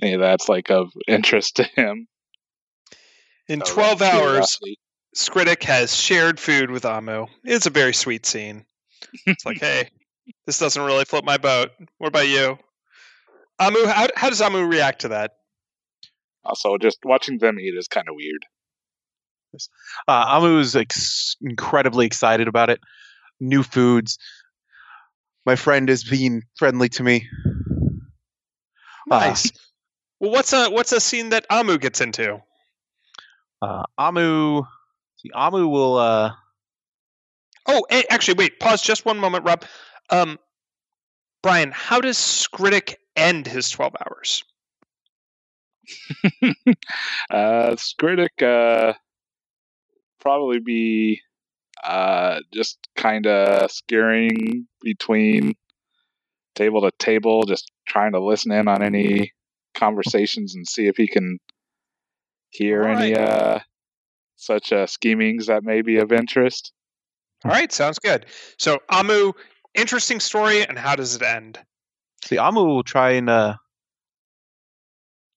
[0.00, 2.06] any of that's like of interest to him.
[3.48, 4.78] In So, 12 hours, curiosity.
[5.14, 7.26] Skritic has shared food with Amu.
[7.44, 8.64] It's a very sweet scene.
[9.26, 9.90] It's like, hey,
[10.46, 11.70] this doesn't really flip my boat.
[11.98, 12.58] What about you?
[13.58, 15.32] Amu, how, how does Amu react to that?
[16.44, 18.44] Also, just watching them eat is kind of weird.
[20.08, 22.80] Uh, Amu's ex- incredibly excited about it.
[23.40, 24.18] New foods.
[25.44, 27.28] My friend is being friendly to me.
[29.10, 29.50] Uh, Nice.
[30.20, 32.40] well, what's a what's a scene that Amu gets into?
[33.60, 34.62] Uh, Amu,
[35.16, 35.96] see, Amu will.
[35.96, 36.32] Uh,
[37.66, 38.58] Oh, actually, wait.
[38.58, 39.64] Pause just one moment, Rob.
[40.10, 40.38] Um,
[41.42, 44.44] Brian, how does Skritic end his 12 hours?
[47.30, 48.94] uh, Skritic uh,
[50.20, 51.20] probably be
[51.82, 55.54] uh, just kind of skirring between
[56.54, 59.32] table to table, just trying to listen in on any
[59.74, 61.38] conversations and see if he can
[62.50, 63.60] hear All any uh,
[64.36, 66.72] such uh, schemings that may be of interest.
[67.44, 68.26] All right, sounds good.
[68.58, 69.32] So, Amu,
[69.74, 71.58] interesting story, and how does it end?
[72.24, 73.56] see, Amu will try and uh,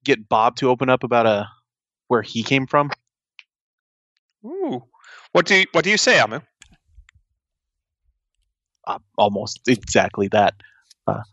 [0.06, 1.46] get Bob to open up about uh,
[2.08, 2.92] where he came from.
[4.46, 4.84] Ooh.
[5.32, 6.40] What do you, what do you say, Amu?
[8.88, 10.54] Uh, almost exactly that.
[11.08, 11.24] Uh,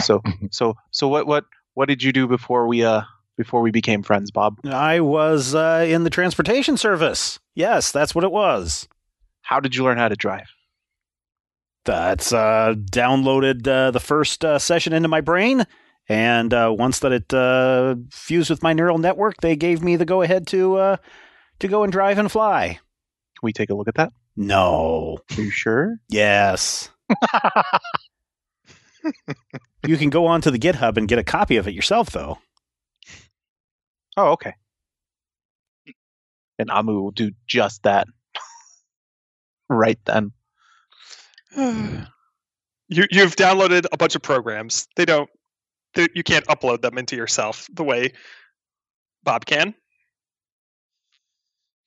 [0.00, 3.02] so, so, so, what, what, what did you do before we, uh,
[3.36, 4.58] before we became friends, Bob?
[4.64, 7.38] I was uh, in the transportation service.
[7.54, 8.88] Yes, that's what it was.
[9.42, 10.46] How did you learn how to drive?
[11.84, 15.64] That's uh, downloaded uh, the first uh, session into my brain,
[16.08, 20.04] and uh, once that it uh, fused with my neural network, they gave me the
[20.04, 20.96] go ahead to uh,
[21.58, 22.68] to go and drive and fly.
[22.68, 24.12] Can we take a look at that?
[24.36, 25.18] No.
[25.36, 25.96] Are you sure?
[26.08, 26.90] Yes.
[29.86, 32.38] you can go onto the GitHub and get a copy of it yourself, though.
[34.16, 34.54] Oh, okay.
[36.58, 38.06] And Amu will do just that.
[39.68, 40.32] right then.
[41.56, 42.06] you
[43.10, 44.88] you've downloaded a bunch of programs.
[44.96, 45.28] They don't.
[45.96, 48.12] You can't upload them into yourself the way
[49.22, 49.74] Bob can.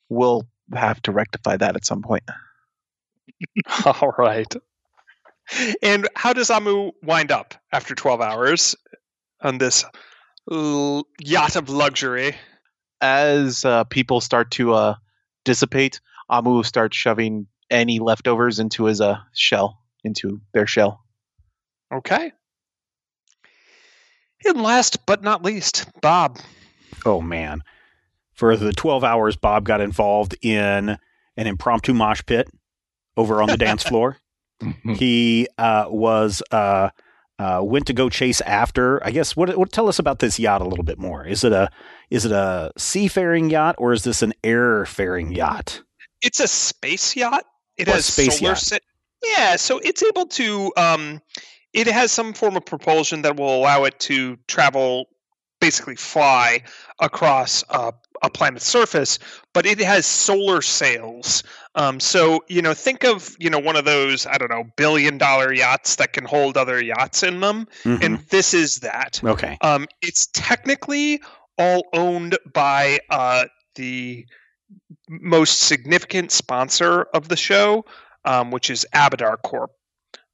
[0.10, 2.24] We'll have to rectify that at some point.
[3.86, 4.54] All right.
[5.82, 8.76] And how does Amu wind up after 12 hours
[9.42, 9.86] on this
[10.52, 12.36] l- yacht of luxury?
[13.02, 14.96] As uh, people start to uh,
[15.46, 21.04] dissipate, Amu starts shoving any leftovers into his uh, shell, into their shell.
[21.94, 22.32] Okay.
[24.46, 26.40] And last but not least, Bob.
[27.06, 27.62] Oh man.
[28.34, 30.98] For the 12 hours Bob got involved in
[31.38, 32.48] an impromptu mosh pit
[33.18, 34.18] over on the dance floor.
[34.96, 36.90] He uh, was uh,
[37.38, 39.06] uh, went to go chase after.
[39.06, 41.26] I guess what what tell us about this yacht a little bit more.
[41.26, 41.70] Is it a
[42.10, 45.82] is it a seafaring yacht or is this an airfaring yacht?
[46.22, 47.46] It's a space yacht.
[47.78, 48.60] It What has space solar yacht?
[48.60, 48.78] sa-
[49.24, 51.22] Yeah, so it's able to um
[51.74, 55.06] it has some form of propulsion that will allow it to travel
[55.62, 56.64] basically fly
[57.02, 57.92] across uh,
[58.24, 59.20] a planet's surface,
[59.54, 61.44] but it has solar sails.
[61.76, 65.18] Um, so you know, think of you know one of those I don't know billion
[65.18, 68.04] dollar yachts that can hold other yachts in them, Mhm.
[68.04, 69.20] and this is that.
[69.24, 69.58] okay.
[69.62, 71.22] Um, it's technically
[71.58, 74.26] all owned by uh, the
[75.10, 77.86] most significant sponsor of the show,
[78.26, 79.72] um, which is Abadar Corp.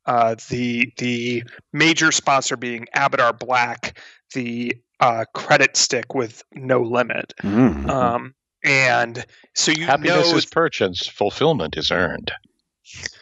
[0.06, 4.00] Uh, the the major sponsor being Abadar Black,
[4.34, 7.34] the uh, credit stick with no limit.
[7.42, 7.90] Mhm.
[7.90, 12.32] Um, and so you Happiness know is purchased, fulfillment is earned.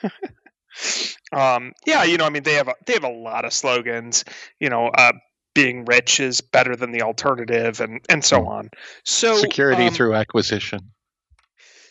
[1.31, 4.23] um, yeah, you know, I mean, they have a, they have a lot of slogans.
[4.59, 5.13] You know, uh,
[5.53, 8.69] being rich is better than the alternative, and and so on.
[9.03, 10.91] So Security um, through acquisition.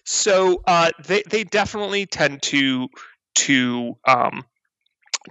[0.05, 2.89] So uh, they they definitely tend to
[3.35, 4.45] to um,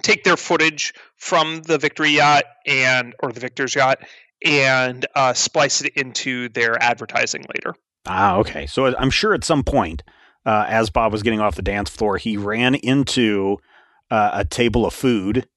[0.02, 4.00] take their footage from the Victory yacht and or the Victor's yacht
[4.44, 7.76] and uh, splice it into their advertising later.
[8.08, 8.66] Ah, okay.
[8.66, 10.04] So I'm sure at some point,
[10.46, 13.58] uh, as Bob was getting off the dance floor, he ran into
[14.10, 15.48] uh, a table of food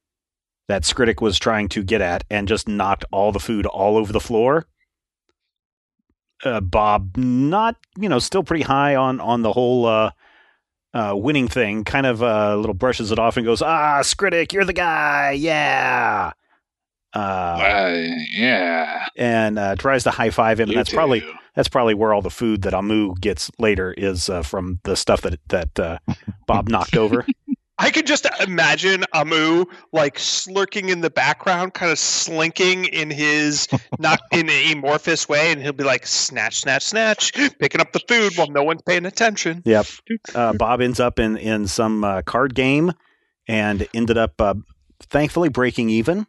[0.68, 4.12] that Skritic was trying to get at and just knocked all the food all over
[4.12, 4.66] the floor.
[6.44, 10.11] Uh, Bob, not you know, still pretty high on on the whole uh,
[10.94, 11.85] uh, winning thing.
[11.85, 16.33] Kind of uh, little brushes it off and goes, "Ah, Skritic, you're the guy, yeah."
[17.14, 19.07] Uh, Uh, yeah.
[19.16, 20.68] and uh, tries to high five him.
[20.70, 21.22] And that's probably
[21.54, 25.20] that's probably where all the food that Amu gets later is uh, from the stuff
[25.20, 25.98] that that uh,
[26.48, 27.24] Bob knocked over.
[27.76, 33.66] I could just imagine Amu like slurking in the background, kind of slinking in his
[33.98, 38.00] not in an amorphous way, and he'll be like snatch, snatch, snatch, picking up the
[38.06, 39.62] food while no one's paying attention.
[39.64, 39.87] Yep.
[40.34, 42.92] Uh, Bob ends up in in some uh, card game
[43.48, 44.54] and ended up uh,
[45.00, 46.26] thankfully breaking even.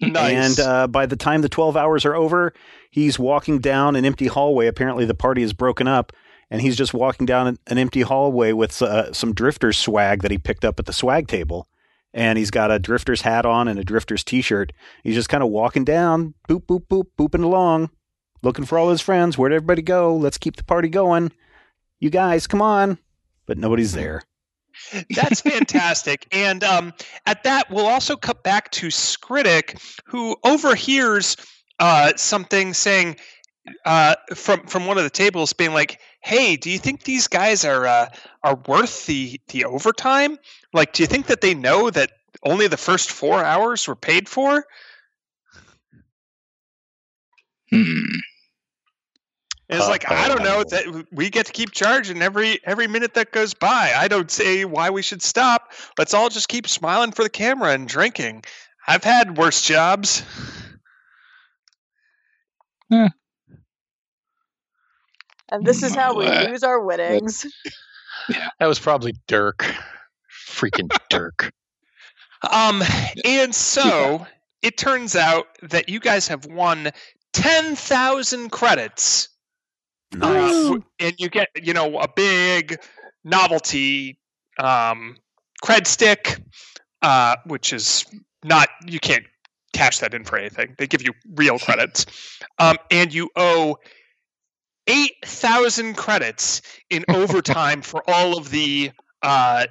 [0.00, 0.58] Nice.
[0.58, 2.54] And uh, by the time the 12 hours are over,
[2.90, 4.68] he's walking down an empty hallway.
[4.68, 6.12] Apparently, the party is broken up,
[6.50, 10.38] and he's just walking down an, empty hallway with uh, some Drifters swag that he
[10.38, 11.68] picked up at the swag table.
[12.12, 14.72] And he's got a Drifters hat on and a Drifters t shirt.
[15.02, 17.90] He's just kind of walking down, boop, boop, boop, booping along,
[18.42, 19.36] looking for all his friends.
[19.36, 20.14] Where'd everybody go?
[20.14, 21.32] Let's keep the party going.
[21.98, 22.98] You guys, come on.
[23.46, 24.22] But nobody's there.
[25.10, 26.26] That's fantastic.
[26.32, 26.92] and um,
[27.26, 31.36] at that, we'll also cut back to Skritic, who overhears
[31.78, 33.16] uh, something saying
[33.84, 37.66] uh, from from one of the tables, being like, "Hey, do you think these guys
[37.66, 38.08] are uh,
[38.42, 40.38] are worth the the overtime?
[40.72, 44.26] Like, do you think that they know that only the first four hours were paid
[44.26, 44.64] for?"
[47.70, 48.20] Hmm.
[49.68, 53.14] And it's like, I don't know that we get to keep charging every every minute
[53.14, 53.92] that goes by.
[53.94, 55.72] I don't say why we should stop.
[55.98, 58.44] Let's all just keep smiling for the camera and drinking.
[58.86, 60.22] I've had worse jobs.
[65.54, 67.46] And this is how we Uh, lose our winnings.
[68.58, 69.70] That was probably Dirk.
[70.48, 71.52] Freaking Dirk.
[72.50, 72.82] Um,
[73.24, 74.26] and so
[74.62, 76.90] it turns out that you guys have won
[77.34, 79.28] ten thousand credits.
[80.22, 82.78] Uh, and you get, you know, a big
[83.24, 84.18] novelty
[84.58, 85.16] um,
[85.62, 86.40] cred stick,
[87.02, 88.06] uh, which is
[88.42, 89.24] not, you can't
[89.74, 90.74] cash that in for anything.
[90.78, 92.06] They give you real credits.
[92.58, 93.76] Um, and you owe
[94.86, 98.90] 8,000 credits in overtime for all of the
[99.22, 99.66] uh,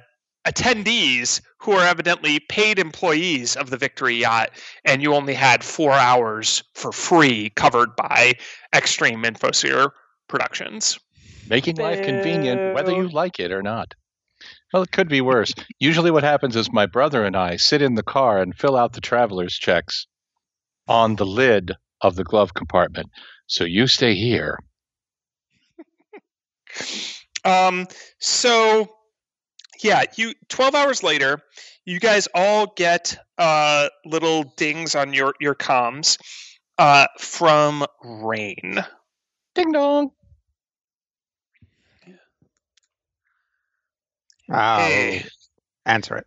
[0.46, 4.50] attendees who are evidently paid employees of the Victory Yacht,
[4.84, 8.34] and you only had four hours for free covered by
[8.74, 9.90] Extreme Infosphere
[10.28, 10.98] Productions.
[11.48, 13.94] Making life convenient, whether you like it or not.
[14.72, 15.54] Well, it could be worse.
[15.78, 18.92] Usually, what happens is my brother and I sit in the car and fill out
[18.92, 20.06] the traveler's checks
[20.88, 23.08] on the lid of the glove compartment.
[23.46, 24.58] So you stay here.
[27.44, 27.86] Um,
[28.18, 28.88] so
[29.82, 31.40] yeah, you 12 hours later,
[31.84, 36.18] you guys all get uh, little dings on your your comms
[36.78, 38.84] uh, from rain.
[39.54, 40.10] Ding dong.
[44.50, 45.20] I'll
[45.86, 46.26] answer it.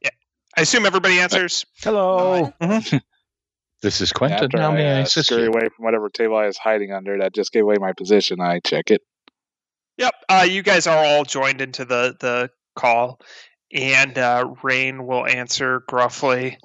[0.00, 0.10] Yeah,
[0.56, 1.66] I assume everybody answers.
[1.82, 2.52] Hello.
[2.60, 2.98] Mm-hmm.
[3.82, 4.44] This is Quentin.
[4.44, 7.18] After now I, may I uh, scurry away from whatever table I was hiding under
[7.18, 8.40] that just gave away my position.
[8.40, 9.02] I check it.
[10.02, 10.14] Yep.
[10.28, 13.20] Uh, you guys are all joined into the the call,
[13.72, 16.58] and uh, Rain will answer gruffly.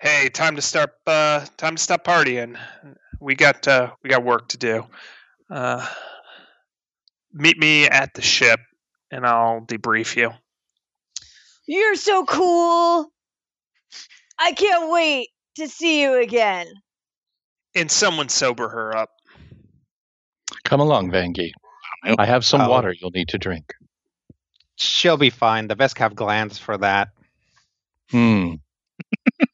[0.00, 0.92] Hey, time to start.
[1.06, 2.58] Uh, time to stop partying.
[3.20, 4.86] We got uh, we got work to do.
[5.50, 5.86] Uh,
[7.30, 8.58] meet me at the ship,
[9.10, 10.30] and I'll debrief you.
[11.66, 13.12] You're so cool.
[14.38, 16.68] I can't wait to see you again.
[17.74, 19.10] And someone sober her up.
[20.64, 21.50] Come along, Vangi.
[22.02, 22.68] I have some Oh.
[22.68, 23.74] water you'll need to drink.
[24.76, 25.68] She'll be fine.
[25.68, 27.08] The Vesk have glands for that.
[28.10, 28.54] Hmm.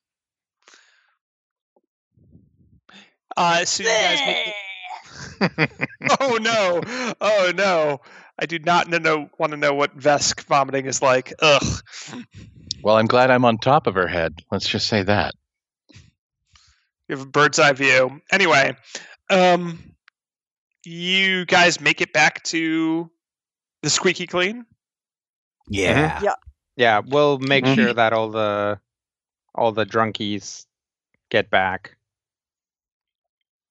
[3.37, 4.21] Uh, so you guys.
[5.41, 5.71] Make,
[6.21, 7.15] oh no!
[7.21, 8.01] Oh no!
[8.37, 11.33] I do not know, want to know what Vesk vomiting is like.
[11.41, 11.63] Ugh.
[12.83, 14.35] Well, I'm glad I'm on top of her head.
[14.51, 15.35] Let's just say that.
[17.09, 18.21] You have a bird's eye view.
[18.33, 18.77] Anyway,
[19.31, 19.79] um,
[20.89, 23.11] you guys make it back to
[23.83, 24.65] the squeaky clean.
[25.69, 26.19] Yeah.
[26.23, 26.35] yeah,
[26.77, 27.75] Yeah, we'll make Mhm.
[27.75, 28.81] sure that all the
[29.55, 30.67] all the drunkies
[31.31, 31.97] get back.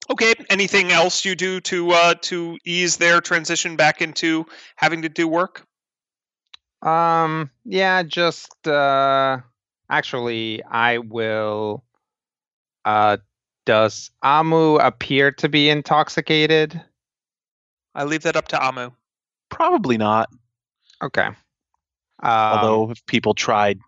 [0.10, 0.34] Okay.
[0.50, 4.46] Anything else you do to uh, to ease their transition back into
[4.76, 5.66] having to do work?
[6.82, 9.40] Um, yeah, just uh
[9.90, 11.84] actually I will
[12.86, 13.18] uh
[13.66, 16.82] does Amu appear to be intoxicated?
[17.98, 18.92] I leave that up to Amu.
[19.50, 20.30] Probably not.
[21.04, 21.26] Okay.
[21.26, 21.36] Um,
[22.24, 23.80] Although if people tried,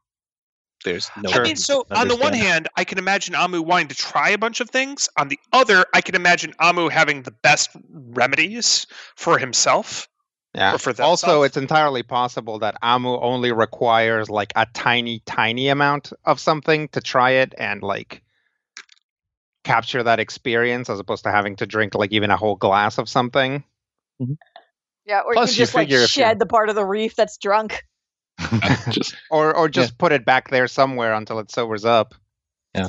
[0.84, 1.30] there's no.
[1.30, 1.42] Sure.
[1.42, 4.38] I mean, so on the one hand, I can imagine Amu wanting to try a
[4.38, 5.10] bunch of things.
[5.18, 10.08] On the other, I can imagine Amu having the best remedies for himself.
[10.56, 10.78] yeah.
[10.78, 11.46] for also, themselves.
[11.48, 17.02] it's entirely possible that Amu only requires like a tiny, tiny amount of something to
[17.02, 18.24] try it and like
[19.64, 23.10] capture that experience, as opposed to having to drink like even a whole glass of
[23.10, 23.64] something.
[25.06, 27.16] Yeah, or Plus, you you can just like you're- shed the part of the reef
[27.16, 27.84] that's drunk.
[28.90, 32.16] Just Or or just put it back there somewhere until it sobers up.
[32.74, 32.88] Yeah.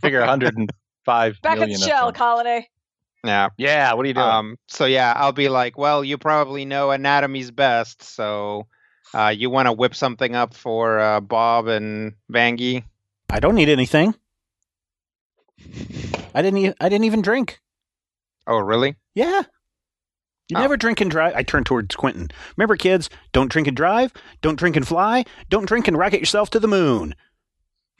[0.00, 2.68] Figure 105 Back in the shell, colony.
[3.24, 3.50] Yeah.
[3.56, 4.26] Yeah, what are you doing?
[4.26, 8.66] Um, so yeah, I'll be like, well, you probably know anatomy's best, so
[9.14, 12.82] uh, you want to whip something up for uh, Bob and Vangi?
[13.30, 14.14] I don't need anything.
[16.34, 16.58] I didn't.
[16.58, 17.60] E- I didn't even drink.
[18.46, 18.96] Oh, really?
[19.14, 19.42] Yeah.
[20.48, 20.60] You Oh.
[20.60, 21.34] never drink and drive.
[21.34, 22.28] I turn towards Quentin.
[22.56, 24.12] Remember, kids, don't drink and drive.
[24.40, 25.24] Don't drink and fly.
[25.50, 27.14] Don't drink and rocket yourself to the moon.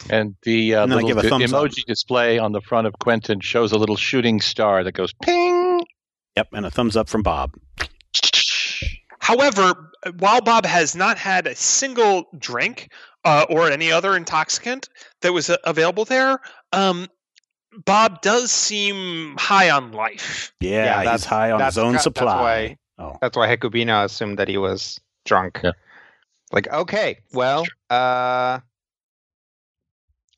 [0.08, 1.50] and the uh, and then little give a di- up.
[1.50, 5.80] emoji display on the front of Quentin shows a little shooting star that goes ping.
[6.36, 7.50] Yep, and a thumbs up from Bob.
[9.20, 12.90] However, while Bob has not had a single drink
[13.24, 14.88] uh, or any other intoxicant
[15.20, 16.38] that was uh, available there,
[16.72, 17.08] um,
[17.84, 20.52] Bob does seem high on life.
[20.60, 22.76] Yeah, Yeah, he's that's- high on his that's own ca- that's supply.
[22.98, 25.60] why- oh, That's why Hecubino assumed that he was drunk.
[25.62, 25.72] Yeah.
[26.50, 28.60] Like, okay, well, uh,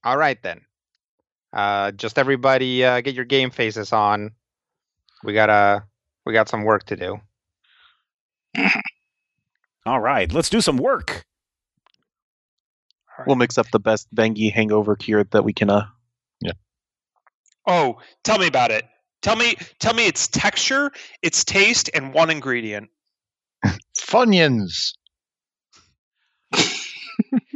[0.02, 0.62] all right then.
[1.52, 4.32] Uh, just everybody, uh, get your game faces on.
[5.22, 5.84] We gotta,
[6.26, 7.20] we got some work to do.
[9.86, 10.32] all right.
[10.32, 11.24] Let's do some work.
[13.26, 15.68] We'll mix up the best Vangi hangover cure that we can.
[15.70, 15.86] Uh,
[17.66, 18.84] Oh, tell me about it.
[19.22, 20.90] Tell me, tell me its texture,
[21.22, 22.88] its taste, and one ingredient.
[23.98, 24.94] Funyuns.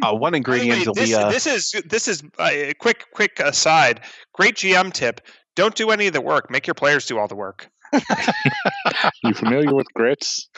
[0.02, 1.14] uh, one ingredient way, will this, be.
[1.14, 4.02] Uh, this is this is uh, a quick quick aside.
[4.34, 5.22] Great GM tip:
[5.56, 6.50] don't do any of the work.
[6.50, 7.70] Make your players do all the work.
[9.22, 10.48] you familiar with grits?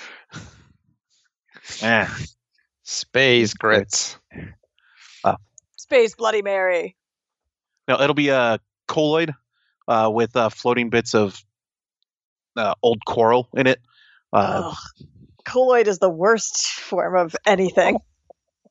[1.83, 2.09] eh.
[2.83, 4.19] Space grits.
[5.77, 6.97] Space Bloody Mary.
[7.87, 9.34] No, it'll be a colloid
[9.89, 11.43] uh, with uh, floating bits of
[12.57, 13.80] uh, old coral in it.
[14.32, 14.76] Uh, Ugh.
[15.45, 17.99] Colloid is the worst form of anything.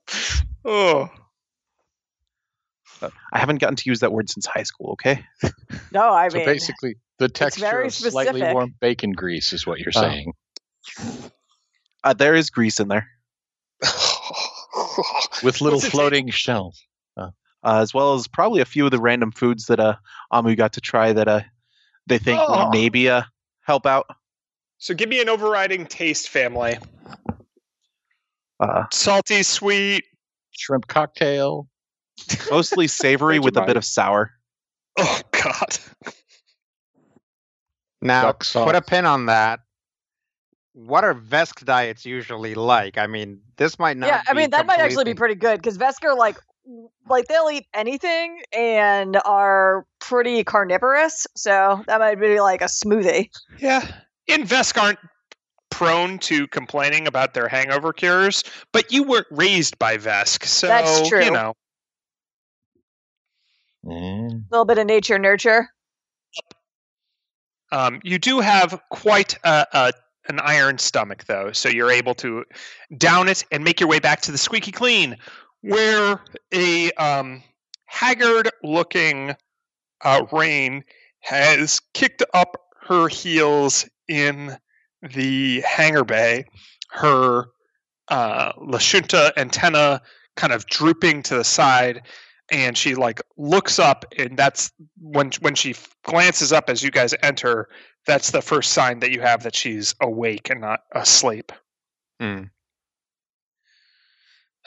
[0.67, 1.09] Oh,
[3.01, 4.93] I haven't gotten to use that word since high school.
[4.93, 5.23] Okay.
[5.91, 9.79] No, I So mean, basically, the texture very of slightly warm bacon grease is what
[9.79, 10.01] you're Oh.
[10.01, 10.33] saying.
[12.03, 13.07] Uh, there is grease in there,
[15.43, 16.83] With little floating shells.
[17.65, 19.95] Uh, as well as probably a few of the random foods that uh,
[20.31, 21.41] Amu got to try that uh,
[22.07, 22.65] they think Oh.
[22.65, 23.23] would maybe uh,
[23.61, 24.05] help out.
[24.77, 26.77] so give me an overriding taste, family.
[28.59, 30.05] Uh, Salty, sweet.
[30.51, 31.67] Shrimp cocktail.
[32.51, 34.31] mostly savory with a bit of sour.
[34.97, 35.77] Oh God.
[38.01, 39.59] Now, put a pin on that.
[40.73, 42.97] what are Vesk diets usually like?
[42.97, 44.07] I mean, this might not.
[44.07, 46.37] yeah, I mean that might actually be pretty good because Vesker like
[47.07, 53.29] like they'll eat anything and are pretty carnivorous, so that might be like a smoothie.
[53.59, 53.85] Yeah.
[54.27, 54.99] Invesk aren't
[55.69, 61.07] prone to complaining about their hangover cures, but you weren't raised by Vesk, so That's
[61.07, 61.23] true.
[61.23, 61.53] you know.
[63.85, 64.31] Mm.
[64.31, 65.69] A little bit of nature nurture.
[67.71, 69.93] Um, you do have quite a, a
[70.27, 72.45] an iron stomach, though, so you're able to
[72.97, 75.17] down it and make your way back to the squeaky clean,
[75.65, 76.21] where
[76.53, 77.41] a um,
[77.85, 79.35] haggard-looking
[80.03, 80.83] uh, Rain
[81.21, 84.55] has kicked up her heels in
[85.01, 86.45] the hangar bay,
[86.89, 87.47] her
[88.09, 90.01] uh, Lashunta antenna
[90.35, 92.03] kind of drooping to the side,
[92.51, 97.15] and she like looks up, and that's when when she glances up as you guys
[97.23, 97.69] enter.
[98.05, 101.51] That's the first sign that you have that she's awake and not asleep.
[102.19, 102.43] Hmm.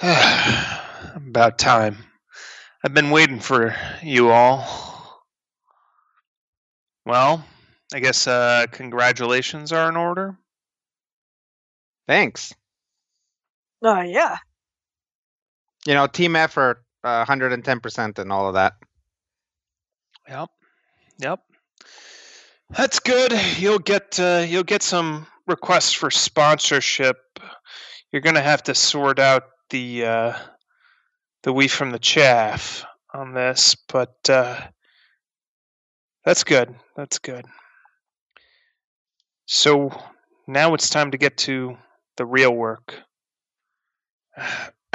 [1.15, 1.99] About time.
[2.85, 4.67] I've been waiting for you all.
[7.05, 7.45] Well,
[7.93, 10.39] I guess uh, congratulations are in order.
[12.07, 12.55] Thanks.
[13.83, 14.37] Oh yeah.
[15.87, 18.75] You know, team effort, uh, 110% and all of that.
[20.29, 20.49] Yep.
[21.19, 21.41] Yep.
[22.71, 23.33] That's good.
[23.59, 27.17] You'll get uh, you'll get some requests for sponsorship.
[28.13, 30.33] You're gonna have to sort out the uh,
[31.43, 34.61] the wheat from the chaff on this, but uh,
[36.25, 36.75] that's good.
[36.97, 37.47] That's good.
[39.47, 39.91] So
[40.47, 41.77] now it's time to get to
[42.17, 42.95] the real work.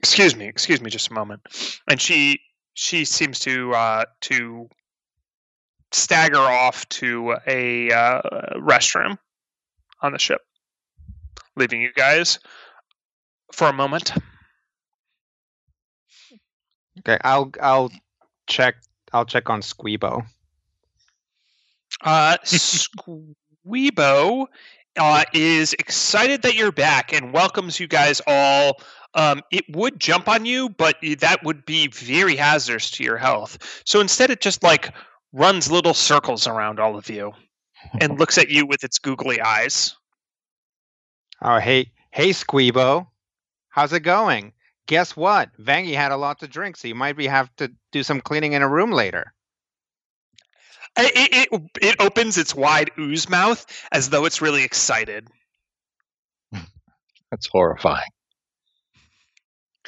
[0.00, 0.46] excuse me.
[0.46, 1.42] Excuse me, just a moment.
[1.88, 2.40] And she
[2.74, 4.68] she seems to uh, to
[5.92, 8.22] stagger off to a uh,
[8.56, 9.18] restroom
[10.00, 10.40] on the ship,
[11.56, 12.38] leaving you guys
[13.52, 14.12] for a moment.
[17.06, 17.90] Okay, I'll I'll
[18.46, 18.76] check
[19.12, 20.24] I'll check on Squeebo.
[22.02, 24.46] Uh, Squeebo
[24.96, 28.80] uh, is excited that you're back and welcomes you guys all.
[29.14, 33.82] Um, it would jump on you, but that would be very hazardous to your health.
[33.84, 34.94] So instead, it just like
[35.32, 37.32] runs little circles around all of you
[38.00, 39.94] and looks at you with its googly eyes.
[41.42, 43.06] Oh, hey, hey, Squeebo,
[43.68, 44.52] how's it going?
[44.92, 45.48] Guess what?
[45.58, 48.52] Vangi had a lot to drink, so you might be have to do some cleaning
[48.52, 49.32] in a room later.
[50.98, 55.28] It, it, it opens its wide ooze mouth as though it's really excited.
[57.30, 58.10] That's horrifying.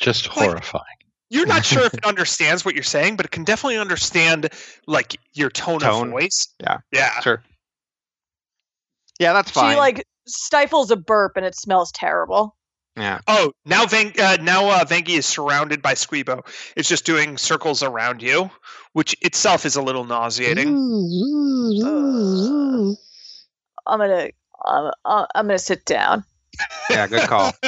[0.00, 0.84] Just Like- horrifying.
[1.28, 4.48] You're not sure if it understands what you're saying, but it can definitely understand
[4.86, 6.07] like your tone, Tone.
[6.07, 6.48] of voice.
[6.62, 6.78] Yeah.
[6.90, 7.20] Yeah.
[7.20, 7.42] Sure.
[9.20, 9.72] Yeah, that's fine.
[9.74, 12.57] She like stifles a burp and it smells terrible.
[12.97, 13.20] Yeah.
[13.26, 16.47] Oh, now Van- uh, now uh, Vangi is surrounded by Squeebo.
[16.76, 18.51] It's just doing circles around you,
[18.92, 20.68] which itself is a little nauseating.
[23.86, 24.30] I'm gonna
[24.64, 26.24] um, uh, I'm gonna sit down.
[26.88, 27.53] Yeah, good call.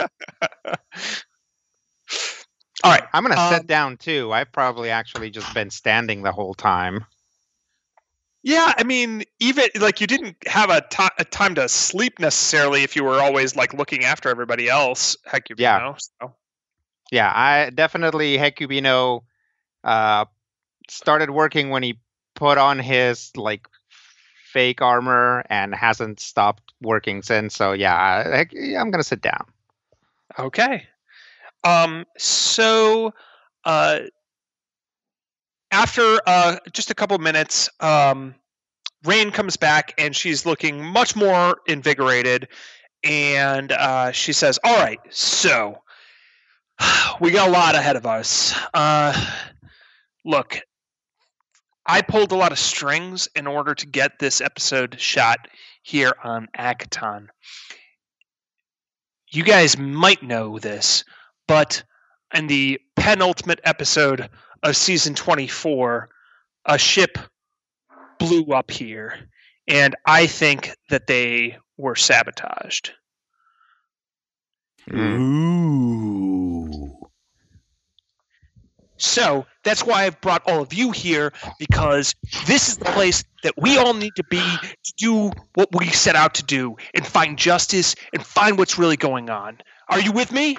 [2.85, 3.03] All right.
[3.13, 4.33] I'm gonna Um, sit down too.
[4.33, 7.05] I've probably actually just been standing the whole time.
[8.47, 12.85] Yeah, I mean, even like you didn't have a ti- a time to sleep necessarily
[12.85, 15.17] if you were always like looking after everybody else.
[15.25, 15.79] Heck, you Yeah.
[15.79, 15.97] know.
[15.99, 16.33] So.
[17.11, 19.25] Yeah, I definitely Hecubino
[19.83, 20.27] uh
[20.89, 21.99] started working when he
[22.37, 23.67] put on his like
[24.53, 27.57] fake armor and hasn't stopped working since.
[27.57, 29.45] So yeah, I, I- I'm gonna sit down.
[30.39, 30.87] Okay.
[31.65, 33.13] Um, so
[33.65, 33.99] uh,
[35.77, 38.35] after uh, just a couple minutes, um,
[39.05, 42.49] Rain comes back and she's looking much more invigorated.
[43.05, 45.79] And uh, she says, All right, so
[47.21, 48.55] we got a lot ahead of us.
[48.75, 49.13] Uh,
[50.25, 50.59] look,
[51.85, 55.49] I pulled a lot of strings in order to get this episode shot
[55.83, 57.29] here on Akiton
[59.31, 61.05] you guys might know this,
[61.47, 61.83] but
[62.35, 64.29] in the penultimate episode
[64.63, 66.09] of season 24,
[66.65, 67.19] a ship
[68.19, 69.19] blew up here,
[69.69, 72.93] and I think that they were sabotaged.
[74.93, 76.47] Ooh.
[78.99, 82.15] So that's why I've brought all of you here because
[82.47, 86.17] this is the place that we all need to be to do what we set
[86.17, 89.59] out to do and find justice and find what's really going on.
[89.89, 90.57] Are you with me?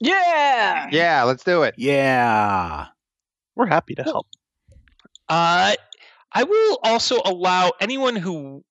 [0.00, 0.88] Yeah.
[0.90, 1.74] Yeah, let's do it.
[1.78, 2.86] Yeah.
[3.56, 4.26] We're happy to help.
[5.28, 5.74] Uh,
[6.32, 8.64] I will also allow anyone who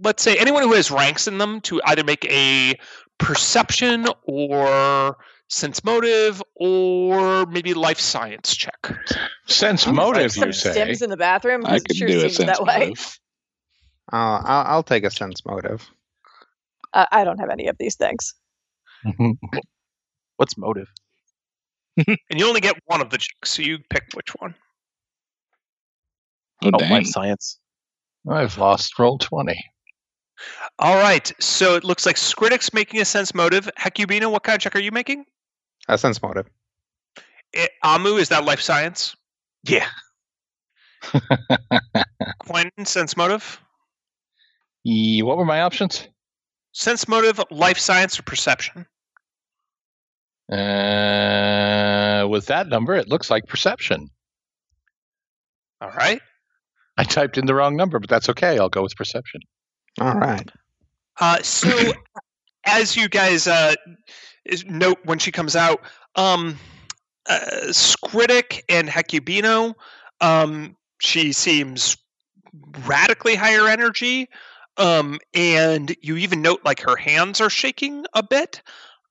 [0.00, 2.78] let's say anyone who has ranks in them to either make a
[3.18, 5.16] perception or
[5.48, 8.94] sense motive or maybe life science check.
[9.46, 10.70] Sense motive, some you say?
[10.70, 11.64] stims in the bathroom.
[11.66, 12.78] I It could sure do a sense that way.
[12.88, 13.18] motive.
[14.12, 15.88] Uh, I'll, I'll take a sense motive.
[16.92, 18.34] Uh, I don't have any of these things.
[20.36, 20.88] What's motive?
[22.06, 24.54] And you only get one of the checks, so you pick which one.
[26.64, 26.90] Oh, Oh, dang.
[26.90, 27.58] life science.
[28.30, 29.62] I've lost roll 20.
[30.78, 33.68] All right, so it looks like Skritic's making a sense motive.
[33.78, 35.24] Hecubino, what kind of check are you making?
[35.88, 36.46] A sense motive.
[37.54, 39.14] Eh, Amu, is that life science?
[39.64, 39.86] Yeah.
[42.38, 43.60] Quentin, sense motive?
[44.84, 46.08] Ye- what were my options?
[46.72, 48.86] Sense motive, life science, or perception?
[50.52, 54.10] Uh, with that number, it looks like perception.
[55.80, 56.20] All right.
[56.98, 58.58] I typed in the wrong number, but that's okay.
[58.58, 59.40] I'll go with perception.
[60.00, 60.48] All right.
[61.20, 61.92] Uh, so,
[62.66, 63.74] as you guys uh,
[64.66, 65.80] note when she comes out,
[66.16, 66.58] um,
[67.28, 69.74] uh, Skritic and Hecubino,
[70.20, 71.96] um, she seems
[72.86, 74.28] radically higher energy.
[74.76, 78.62] Um, and you even note like her hands are shaking a bit.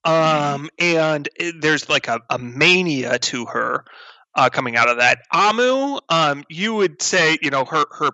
[0.04, 1.30] Um, and
[1.60, 3.86] there's like a, a mania to her
[4.36, 5.20] uh, coming out of that.
[5.32, 8.12] Amu, um, you would say, you know, her her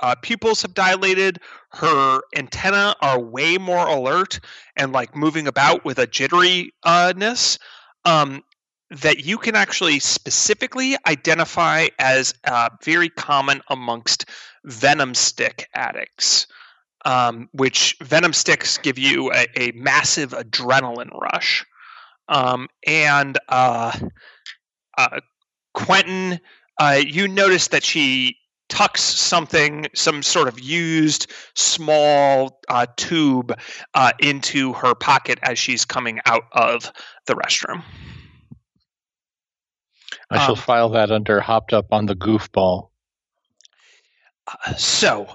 [0.00, 4.40] uh, pupils have dilated her antenna are way more alert
[4.76, 7.58] and like moving about with a jitteriness
[8.04, 8.42] um,
[8.90, 14.26] that you can actually specifically identify as uh, very common amongst
[14.64, 16.46] venom stick addicts
[17.04, 21.64] um, which venom sticks give you a, a massive adrenaline rush
[22.28, 23.92] um, and uh,
[24.96, 25.20] uh,
[25.72, 26.40] quentin
[26.80, 28.36] uh, you notice that she
[28.68, 33.56] tucks something, some sort of used small uh, tube,
[33.94, 36.90] uh, into her pocket as she's coming out of
[37.26, 37.82] the restroom.
[40.30, 42.88] I shall Um, file that under hopped up on the goofball.
[44.46, 45.28] Uh, so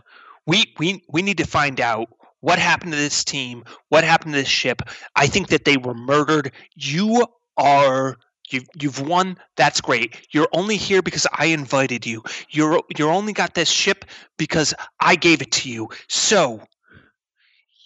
[0.49, 2.07] we we we need to find out
[2.41, 4.81] what happened to this team, what happened to this ship.
[5.15, 6.51] I think that they were murdered.
[6.75, 8.17] You are
[8.49, 9.37] you've you've won.
[9.57, 10.15] That's great.
[10.31, 12.23] You're only here because I invited you.
[12.49, 14.05] You're you're only got this ship
[14.37, 15.89] because I gave it to you.
[16.07, 16.61] So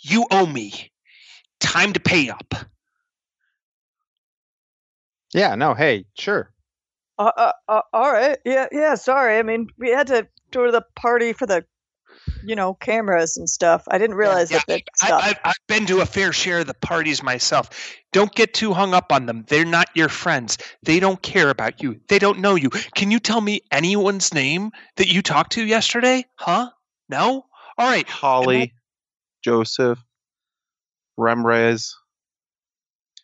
[0.01, 0.91] you owe me.
[1.59, 2.53] Time to pay up.
[5.33, 5.55] Yeah.
[5.55, 5.73] No.
[5.73, 6.05] Hey.
[6.17, 6.49] Sure.
[7.19, 8.37] Uh, uh, uh, all right.
[8.45, 8.95] Yeah, yeah.
[8.95, 9.37] Sorry.
[9.37, 11.63] I mean, we had to go to the party for the,
[12.43, 13.83] you know, cameras and stuff.
[13.87, 15.21] I didn't realize Yeah, that the I, stuff.
[15.23, 17.69] I've, I've been to a fair share of the parties myself.
[18.11, 19.45] Don't get too hung up on them.
[19.47, 20.57] They're not your friends.
[20.83, 21.99] They don't care about you.
[22.09, 22.69] They don't know you.
[22.69, 26.25] Can you tell me anyone's name that you talked to yesterday?
[26.35, 26.69] Huh?
[27.09, 27.45] No?
[27.77, 28.07] All right.
[28.07, 28.73] Holly,
[29.43, 29.99] Joseph,
[31.19, 31.93] Remrez.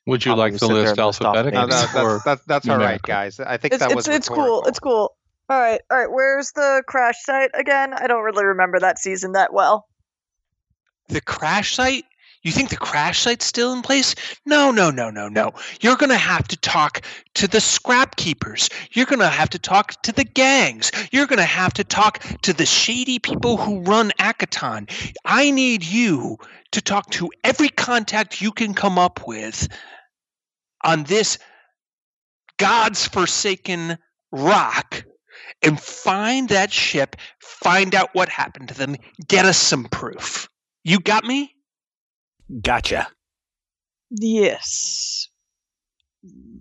[0.08, 1.52] Would you I'm like gonna the list and list alphabetically?
[1.52, 1.94] No, names.
[1.94, 3.40] that's that's, that's all right, guys.
[3.40, 4.66] I think it's that it's was it's cool.
[4.66, 5.14] It's cool.
[5.50, 6.12] All right, all right.
[6.12, 7.94] Where's the crash site again?
[7.94, 9.88] I don't really remember that season that well.
[11.08, 12.06] The crash site?
[12.44, 14.16] You think the crash site's still in place?
[14.46, 15.52] No, no, no, no, no.
[15.82, 17.02] You're going to have to talk
[17.34, 18.70] to the scrap keepers.
[18.92, 20.92] You're going to have to talk to the gangs.
[21.12, 24.90] You're going to have to talk to the shady people who run Akiton.
[25.26, 26.38] I need you
[26.72, 29.68] to talk to every contact you can come up with
[30.84, 31.40] on this
[32.58, 33.98] God's forsaken
[34.32, 35.04] rock
[35.62, 38.96] and find that ship, find out what happened to them,
[39.28, 40.48] get us some proof.
[40.84, 41.56] You got me?
[42.62, 43.08] Gotcha.
[44.10, 45.28] Yes.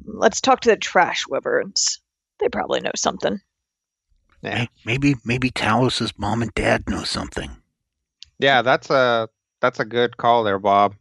[0.04, 2.00] Let's talk to the trash wyverns.
[2.40, 3.40] They probably know something.
[4.42, 4.66] Yeah.
[4.84, 7.50] Maybe maybe Talos's mom and dad know something.
[8.38, 8.62] Yeah.
[8.62, 9.28] That's a
[9.60, 10.94] that's a good call there, Bob.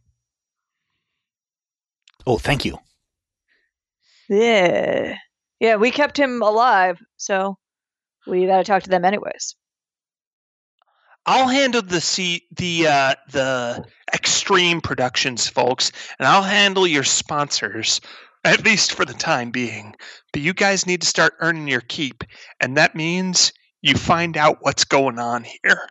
[2.26, 2.78] Oh, thank you.
[4.28, 5.16] Yeah.
[5.60, 7.58] Yeah, we kept him alive, so
[8.28, 9.56] we gotta talk to them anyways.
[11.26, 18.00] I'll handle the C, the uh, the extreme productions, folks, and I'll handle your sponsors,
[18.44, 19.94] at least for the time being.
[20.32, 22.24] But you guys need to start earning your keep,
[22.60, 23.52] and that means
[23.82, 25.88] you find out what's going on here.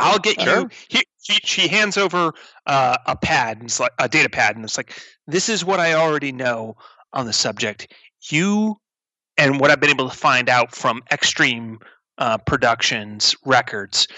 [0.00, 0.60] I'll get Sure.
[0.60, 0.70] you.
[0.88, 2.32] He, she, she hands over
[2.66, 5.80] uh, a pad, and it's like a data pad, and it's like, "This is what
[5.80, 6.76] I already know
[7.12, 7.92] on the subject.
[8.30, 8.80] You
[9.38, 11.80] and what I've been able to find out from Extreme
[12.18, 14.08] uh, Productions records.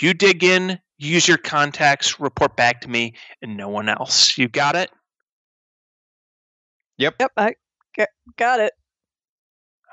[0.00, 4.38] You dig in, use your contacts, report back to me, and no one else.
[4.38, 4.90] You got it?
[6.98, 7.54] Yep, I
[7.98, 8.04] g-
[8.36, 8.72] got it.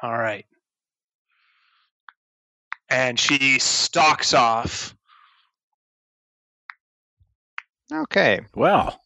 [0.03, 0.45] All right.
[2.89, 4.95] and she stalks off.
[7.93, 8.41] Okay.
[8.55, 9.01] Well,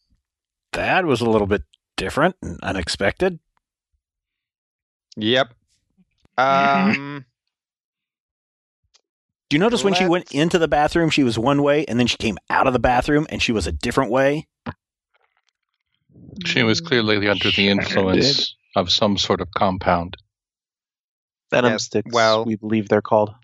[0.72, 1.62] that was a little bit
[1.96, 3.38] different and unexpected.
[5.18, 5.52] Yep.
[6.38, 7.24] Um.
[9.50, 12.06] Do you notice when she went into the bathroom, she was one way, and then
[12.06, 14.46] she came out of the bathroom and she was a different way?
[16.44, 20.16] She was clearly under the Sure influence of some sort of compound.
[21.50, 22.12] Venom Yes, sticks.
[22.12, 23.34] well- we believe they're called.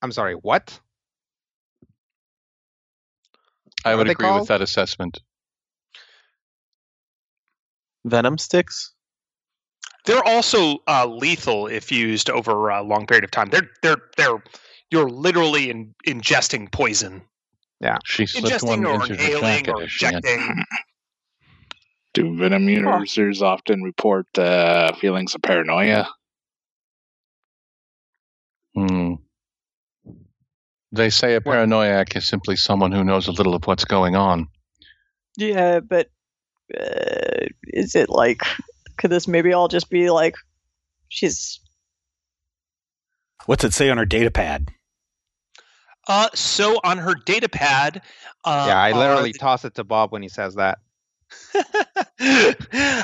[0.00, 0.34] I'm sorry.
[0.34, 0.80] What?
[3.84, 4.40] I What would they agree called?
[4.42, 5.20] with that assessment.
[8.06, 8.94] Venom sticks.
[10.06, 13.50] They're also uh, lethal if used over a long period of time.
[13.50, 14.42] They're they're they're
[14.90, 17.22] you're literally in, ingesting poison,
[17.80, 20.64] Yeah, She slipped one ingesting or into inhaling or as she had- injecting.
[22.12, 26.08] Do venom users often report uh, feelings of paranoia?
[28.74, 29.14] Hmm.
[30.90, 34.48] They say a paranoiac is simply someone who knows a little of what's going on.
[35.36, 36.08] Yeah, but
[36.76, 38.42] uh, is it like?
[39.00, 40.34] Could this maybe all just be like?
[41.08, 41.58] She's
[43.46, 44.68] What's it say on her data pad?
[46.06, 48.02] Uh, so on her data pad,
[48.44, 50.78] uh, yeah, I literally the- toss it to Bob when he says that.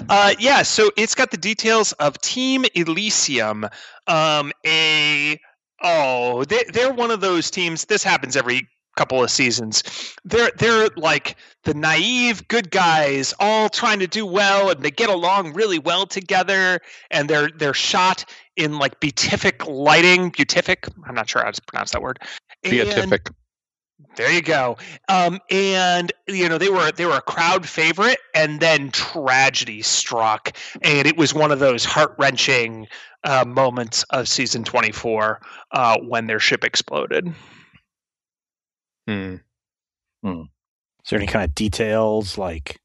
[0.09, 3.67] uh, yeah, so it's got the details of Team Elysium.
[4.07, 5.41] Um, a
[5.83, 7.85] oh, they, they're one of those teams.
[7.85, 9.83] This happens every couple of seasons.
[10.25, 15.11] They're they're like the naive good guys, all trying to do well, and they get
[15.11, 16.81] along really well together.
[17.11, 18.25] And they're they're shot
[18.57, 20.31] in like beatific lighting.
[20.31, 20.87] Beatific.
[21.07, 22.19] I'm not sure how to pronounce that word.
[22.63, 23.31] And-
[24.17, 24.77] there you go.
[25.09, 30.57] Um, and you know they were they were a crowd favorite, and then tragedy struck,
[30.83, 32.89] and it was one of those heart wrenching
[33.25, 35.41] uh, moments of season twenty four
[35.73, 37.33] uh, when their ship exploded.
[39.07, 39.37] Hmm.
[40.25, 42.81] Is there any kind of details like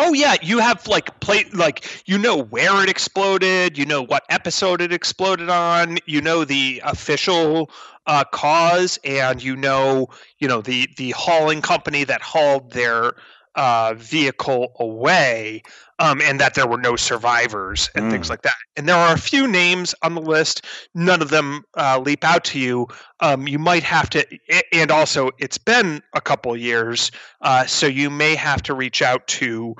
[0.00, 4.24] Oh yeah, you have like play like you know where it exploded, you know what
[4.28, 7.70] episode it exploded on, you know the official
[8.06, 13.14] uh, cause, and you know you know the the hauling company that hauled their
[13.58, 15.60] uh, vehicle away,
[15.98, 18.30] um, and that there were no survivors and things Mm.
[18.30, 18.54] like that.
[18.76, 20.64] And there are a few names on the list.
[20.94, 22.86] None of them uh, leap out to you.
[23.18, 24.24] Um, you might have to,
[24.72, 27.10] and also it's been a couple years,
[27.42, 29.74] uh, so you may have to reach out to,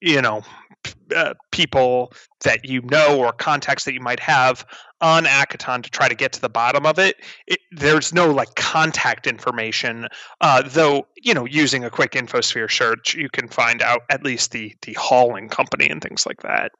[0.00, 0.42] you know,
[1.14, 2.12] uh, people
[2.44, 4.64] that you know or contacts that you might have
[5.00, 7.16] on Akiton to try to get to the bottom of it.
[7.46, 10.08] it there's no like contact information,
[10.40, 11.06] uh, though.
[11.16, 14.92] You know, using a quick infosphere search, you can find out at least the the
[14.94, 16.72] hauling company and things like that.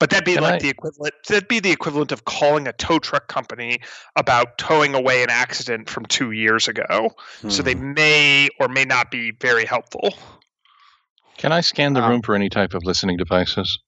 [0.00, 1.14] But that'd be Can like I- the equivalent.
[1.26, 3.80] That'd be the equivalent of calling a tow truck company
[4.14, 7.16] about towing away an accident from two years ago.
[7.48, 7.94] So they Hmm.
[7.94, 10.16] may or may not be very helpful.
[11.38, 13.78] Can I scan the Um, room for any type of listening devices?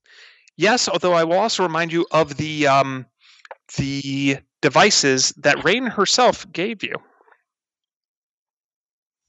[0.56, 3.06] Yes, although I will also remind you of the um,
[3.76, 6.94] the devices that Rain herself gave you.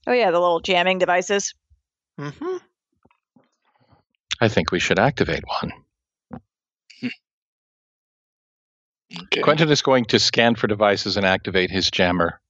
[0.06, 1.54] oh yeah, the little jamming devices.
[2.18, 2.56] hmm
[4.40, 5.72] I think we should activate one.
[9.24, 9.42] Okay.
[9.42, 12.40] Quentin is going to scan for devices and activate his jammer.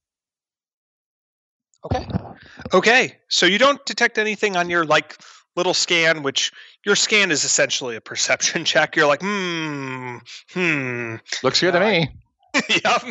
[1.85, 2.07] Okay.
[2.73, 3.17] Okay.
[3.29, 5.17] So you don't detect anything on your like
[5.55, 6.51] little scan, which
[6.85, 8.95] your scan is essentially a perception check.
[8.95, 10.17] You're like, hmm,
[10.51, 11.15] hmm.
[11.43, 12.09] Looks good to Uh, me.
[12.69, 13.03] yep.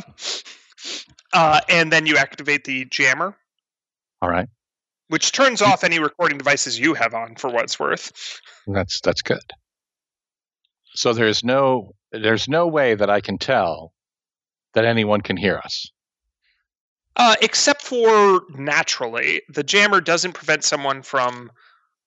[1.33, 3.37] Uh, and then you activate the jammer,
[4.21, 4.49] All right,
[5.09, 8.41] which turns off any recording devices you have on, for what it's worth.
[8.67, 9.41] that's that's good.
[10.95, 13.93] So there's no there's no way that I can tell
[14.75, 15.87] that anyone can hear us.
[17.17, 21.51] Uh, except for naturally, the jammer doesn't prevent someone from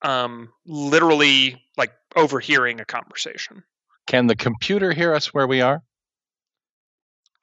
[0.06, 3.64] um, literally like overhearing a conversation.
[4.08, 5.82] Can the computer hear us where we are?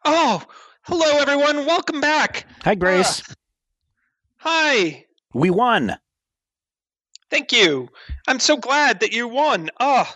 [0.04, 0.42] Oh,
[0.82, 1.66] hello everyone!
[1.66, 2.46] Welcome back.
[2.62, 3.22] Hi, Grace.
[4.38, 5.04] Hi.
[5.34, 5.96] we won.
[7.30, 7.88] Thank you.
[8.28, 9.70] I'm so glad that you won.
[9.80, 10.08] Oh,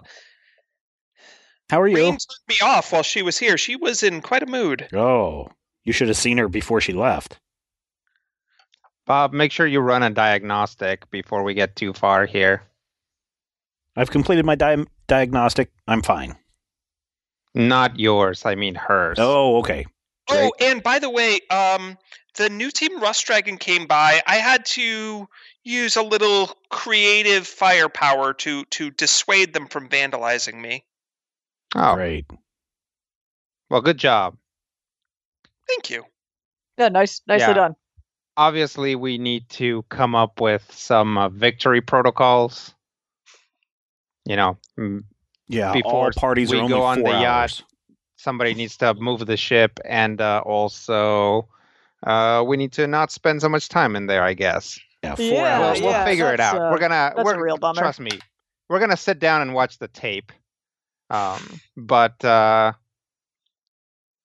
[1.71, 1.97] How are you?
[1.97, 3.57] Rain turned me off while she was here.
[3.57, 4.89] She was in quite a mood.
[4.93, 5.49] Oh,
[5.85, 7.39] you should have seen her before she left.
[9.07, 12.63] Bob, make sure you run a diagnostic before we get too far here.
[13.97, 15.71] I've completed my di- diagnostic.
[15.87, 16.37] I'm fine.
[17.55, 19.17] Not yours, I mean hers.
[19.19, 19.87] Oh, okay.
[20.29, 21.97] Oh, and by the way, um,
[22.35, 24.21] the new team Rust Dragon came by.
[24.27, 25.29] I had to
[25.63, 30.85] use a little creative firepower to to dissuade them from vandalizing me.
[31.77, 32.27] Oh, Great.
[33.71, 34.37] well, good job.
[35.69, 36.05] Thank you.
[36.77, 37.55] Yeah, nice, nicely Yeah.
[37.55, 37.77] done.
[38.37, 42.75] Obviously, we need to come up with some uh, victory protocols.
[44.27, 44.59] You know,
[45.49, 47.63] Yeah, Before all parties we are only go on four the yacht,
[48.17, 51.49] somebody needs to move the ship, and uh, also
[52.05, 54.23] uh, we need to not spend so much time in there.
[54.23, 55.81] I guess Yeah, four Yeah, we'll, hours.
[55.81, 56.61] we'll yeah, figure it that's, out.
[56.61, 57.13] uh, we're gonna.
[57.17, 57.81] that's a we're, real bummer.
[57.81, 58.11] Trust me,
[58.69, 60.33] we're gonna sit down and watch the tape.
[61.09, 62.73] Um, but uh,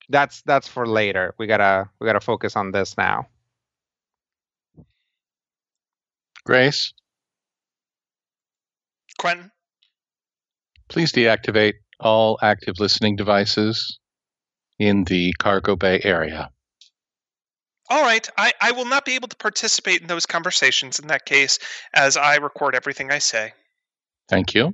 [0.10, 1.36] that's that's for later.
[1.38, 3.28] We gotta we gotta focus on this now.
[6.46, 6.94] Grace,
[9.18, 9.52] Quentin.
[10.90, 14.00] please deactivate all active listening devices
[14.80, 16.50] in the cargo bay area.
[17.90, 21.26] All right, I, I will not be able to participate in those conversations in that
[21.26, 21.60] case,
[21.94, 23.54] as I record everything I say.
[24.30, 24.74] Thank you.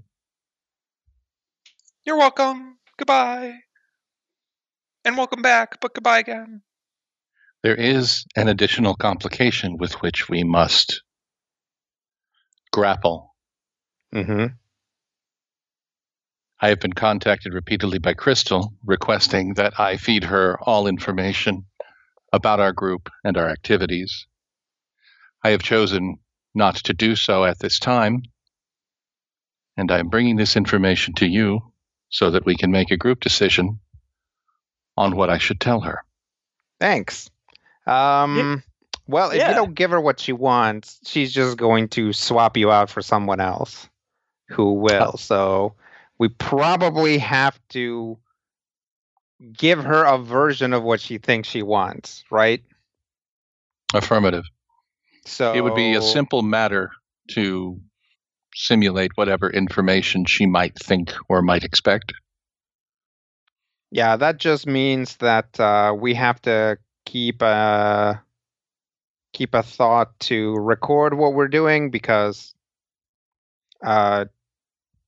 [2.05, 2.77] You're welcome.
[2.97, 3.55] Goodbye.
[5.03, 6.61] And welcome back, but goodbye again.
[7.63, 11.01] There is an additional complication with which we must
[12.71, 13.35] grapple.
[14.13, 14.47] Mm-hmm.
[16.59, 21.65] I have been contacted repeatedly by Crystal requesting that I feed her all information
[22.33, 24.25] about our group and our activities.
[25.43, 26.17] I have chosen
[26.55, 28.23] not to do so at this time,
[29.77, 31.61] and I am bringing this information to you
[32.09, 33.79] so that we can make a group decision
[34.95, 36.03] on what I should tell her.
[36.79, 37.29] Thanks.
[37.85, 38.63] Um,
[39.07, 39.49] well, if yeah.
[39.49, 43.01] you don't give her what she wants, she's just going to swap you out for
[43.01, 43.87] someone else
[44.49, 45.17] who will.
[45.17, 45.73] So
[46.17, 48.17] we probably have to
[49.55, 52.63] give her a version of what she thinks she wants, right?
[53.93, 54.45] Affirmative.
[55.25, 56.91] So It would be a simple matter
[57.31, 57.79] to
[58.55, 62.13] simulate whatever information she might think or might expect.
[63.91, 68.21] Yeah, that just means that uh, we have to keep a
[69.37, 72.55] keep a thought to record what we're doing because
[73.83, 74.25] uh,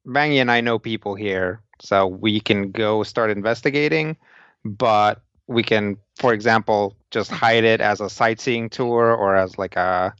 [0.05, 4.15] Vangi and I know people here, so we can go start investigating.
[4.63, 9.75] But we can, for example, just hide it as a sightseeing tour or as like
[9.75, 10.13] a,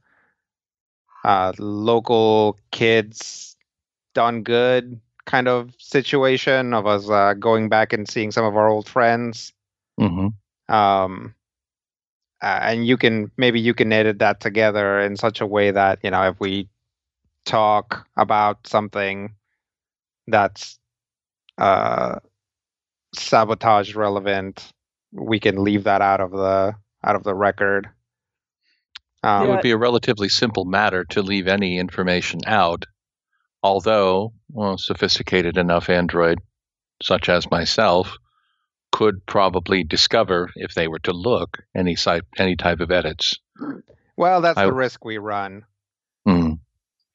[1.24, 3.55] a local kids
[4.16, 8.68] done good kind of situation of us uh, going back and seeing some of our
[8.68, 9.53] old friends.
[9.99, 10.30] hmm
[10.68, 11.36] Um,
[12.41, 15.99] uh, and you can maybe you can edit that together in such a way that
[16.03, 16.69] you know if we
[17.45, 19.33] talk about something
[20.27, 20.79] that's
[21.57, 22.19] uh,
[23.13, 24.71] sabotage relevant,
[25.11, 27.89] we can leave that out of the out of the record.
[29.23, 29.49] It Um, Yeah.
[29.49, 32.85] would be a relatively simple matter to leave any information out,
[33.63, 36.39] although, well, sophisticated enough android,
[37.01, 38.17] such as myself,
[38.91, 43.37] could probably discover, if they were to look, any site, any type of edits.
[44.17, 45.65] Well, that's I- the risk we run.
[46.25, 46.53] Hmm.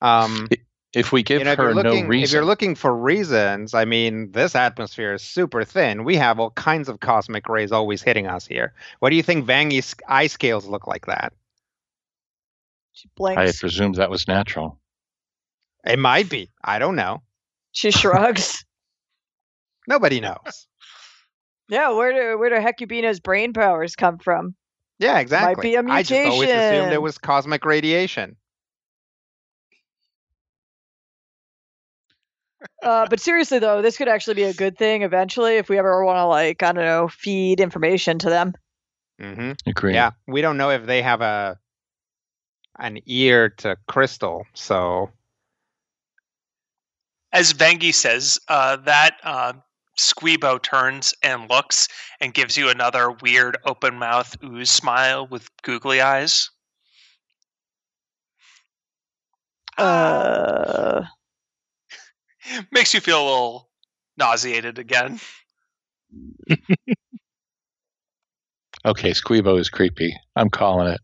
[0.00, 0.48] Um,
[0.94, 2.96] If we give you know, if her you're looking, no reason, if you're looking for
[2.96, 6.04] reasons, I mean, this atmosphere is super thin.
[6.04, 8.74] We have all kinds of cosmic rays always hitting us here.
[9.00, 11.32] What do you think Vangi's eye scales look like that?
[12.92, 14.78] She I presume that was natural.
[15.84, 16.50] It might be.
[16.62, 17.22] I don't know.
[17.72, 18.64] She shrugs.
[19.88, 20.68] Nobody knows.
[21.68, 24.54] Yeah, where do where do Hecubino's brain powers come from?
[24.98, 25.54] Yeah, exactly.
[25.54, 28.36] Might be a I just always assumed it was cosmic radiation.
[32.82, 36.04] Uh, but seriously though, this could actually be a good thing eventually if we ever
[36.04, 38.52] want to like I don't know feed information to them.
[39.20, 39.52] Mm-hmm.
[39.66, 39.94] Agreed.
[39.94, 41.58] Yeah, we don't know if they have a
[42.78, 44.46] an ear to Crystal.
[44.54, 45.10] So
[47.32, 49.54] As Vangi says, uh, that uh,
[49.98, 51.88] Squeebo turns and looks
[52.20, 56.50] and gives you another weird open mouth ooze smile with googly eyes.
[59.76, 61.02] Uh,
[62.72, 63.70] Makes you feel a little
[64.16, 65.20] nauseated again.
[68.86, 70.14] Okay, Squeebo is creepy.
[70.36, 71.00] I'm calling it.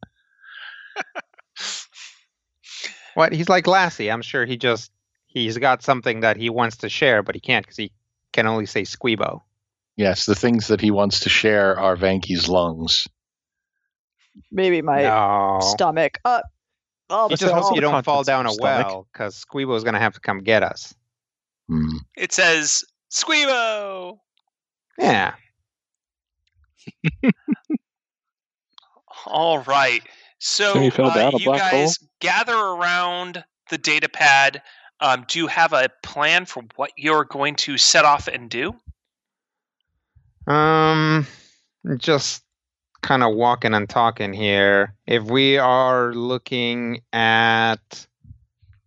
[3.14, 3.32] what?
[3.32, 4.10] He's like Lassie.
[4.10, 4.92] I'm sure he just
[5.26, 7.90] he's got something that he wants to share, but he can't because he
[8.32, 9.42] can only say Squeebo.
[9.96, 13.06] Yes, the things that he wants to share are Vangi's lungs.
[14.50, 15.58] maybe my no.
[15.62, 16.18] stomach.
[16.24, 16.40] Uh,
[17.10, 18.86] all You just hope you don't fall down a stomach.
[18.86, 20.94] well because Squeebo's gonna have to come get us.
[21.68, 21.96] Hmm.
[22.16, 24.18] It says Squeebo.
[24.98, 25.34] Yeah.
[29.26, 30.02] All right.
[30.38, 31.80] So, So you uh, down a you black hole?
[31.80, 34.62] guys gather around the data pad.
[35.00, 38.74] Um, do you have a plan for what you're going to set off and do?
[40.46, 41.26] Um,
[41.96, 42.42] just
[43.02, 44.94] kind of walking and talking here.
[45.06, 48.06] If we are looking at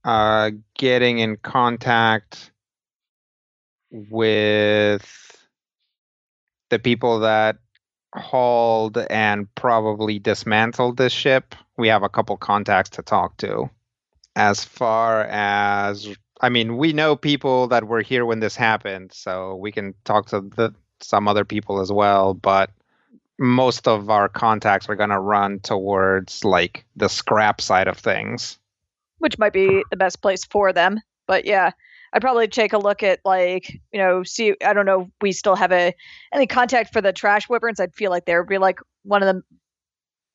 [0.04, 2.52] uh, getting in contact
[3.92, 5.48] with
[6.70, 7.58] the people that
[8.16, 13.70] hauled and probably dismantled this ship, we have a couple contacts to talk to.
[14.36, 16.08] As far as,
[16.42, 20.28] I mean, we know people that were here when this happened, so we can talk
[20.28, 22.72] to the, some other people as well, but
[23.40, 28.58] most of our contacts are going to run towards like the scrap side of things.
[29.20, 31.00] which might be the best place for them.
[31.28, 31.72] But yeah,
[32.12, 35.32] I'd probably take a look at like you know see I don't know if we
[35.32, 35.94] still have a
[36.34, 37.80] any contact for the trash wyverns.
[37.80, 39.42] I'd feel like they would be like one of the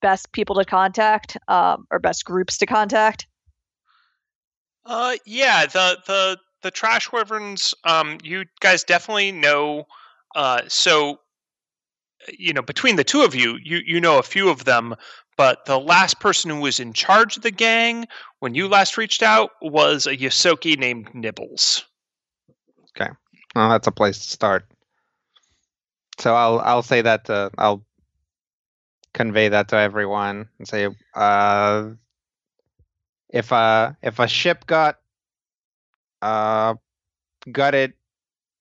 [0.01, 3.27] best people to contact um, or best groups to contact.
[4.89, 7.75] Uh, yeah, the the the trash wyverns.
[7.85, 9.87] Um, you guys definitely know.
[10.35, 11.21] Uh, so,
[12.37, 14.97] you know, between the two of you, you you know a few of them.
[15.37, 18.09] But the last person who was in charge of the gang
[18.41, 21.85] when you last reached out was a Ysoki named Nibbles.
[22.97, 23.11] Okay,
[23.55, 24.65] well, that's a place to start.
[26.19, 27.85] So I'll I'll say that to, I'll
[29.13, 31.91] convey that to everyone and say uh,
[33.31, 34.99] if a if a ship got
[36.23, 36.75] uh,
[37.51, 37.95] gutted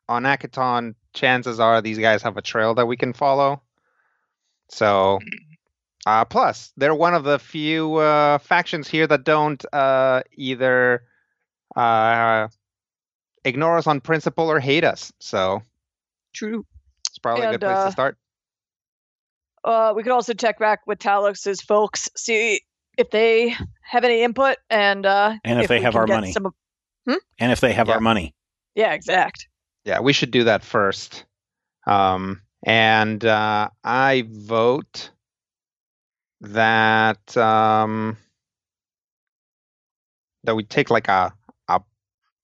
[0.09, 3.61] on Akiton, chances are these guys have a trail that we can follow.
[4.70, 5.20] So
[6.05, 11.03] uh, plus they're one of the few uh, factions here that don't uh, either
[11.76, 12.47] uh,
[13.43, 15.11] ignore us on principle or hate us.
[15.20, 15.63] So
[16.34, 16.65] True.
[17.09, 18.18] it's probably a good place uh, to start.
[19.63, 22.61] Uh, we could also check back with Talos's folks, see
[22.97, 26.31] if they have any input, and uh, And if they have our money.
[26.31, 26.53] Some of,
[27.39, 27.95] And if they have Yeah.
[27.95, 28.35] our money,
[28.75, 29.47] yeah, exact.
[29.85, 31.25] Yeah, we should do that first.
[31.85, 35.11] Um, and uh, I vote
[36.41, 38.17] that um,
[40.43, 41.33] that we take like a
[41.67, 41.81] a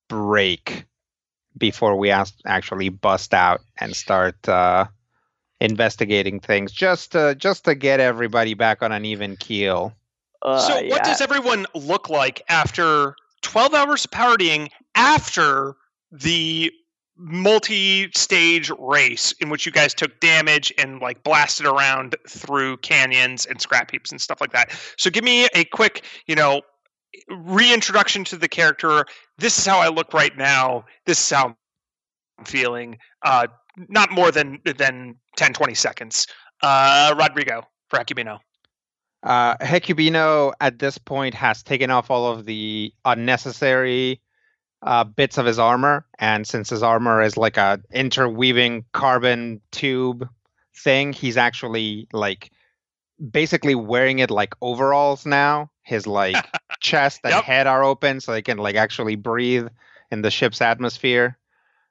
[0.08, 0.86] break
[1.58, 4.86] before we as- actually bust out and start uh,
[5.60, 9.94] investigating things, just to just to get everybody back on an even keel.
[10.44, 10.90] Uh, so, yeah.
[10.90, 15.76] what does everyone look like after 12 hours of partying after
[16.12, 16.72] the
[17.16, 23.62] multi-stage race in which you guys took damage and like blasted around through canyons and
[23.62, 24.72] scrap heaps and stuff like that.
[24.98, 26.62] So give me a quick, you know,
[27.30, 29.06] reintroduction to the character.
[29.38, 30.86] This is how I look right now.
[31.06, 31.56] This is how
[32.40, 32.98] I'm feeling.
[33.22, 33.48] Uh
[33.90, 36.28] not more than than 10 20 seconds.
[36.62, 38.40] Uh Rodrigo for Hecubino.
[39.24, 44.22] Uh, Hecubino at this point has taken off all of the unnecessary
[44.82, 50.28] uh, bits of his armor, and since his armor is like a interweaving carbon tube
[50.76, 52.52] thing, he's actually like
[53.32, 55.72] basically wearing it like overalls now.
[55.84, 56.46] His like
[56.82, 57.44] chest and Yep.
[57.44, 59.68] head are open, so they can like actually breathe
[60.12, 61.38] in the ship's atmosphere.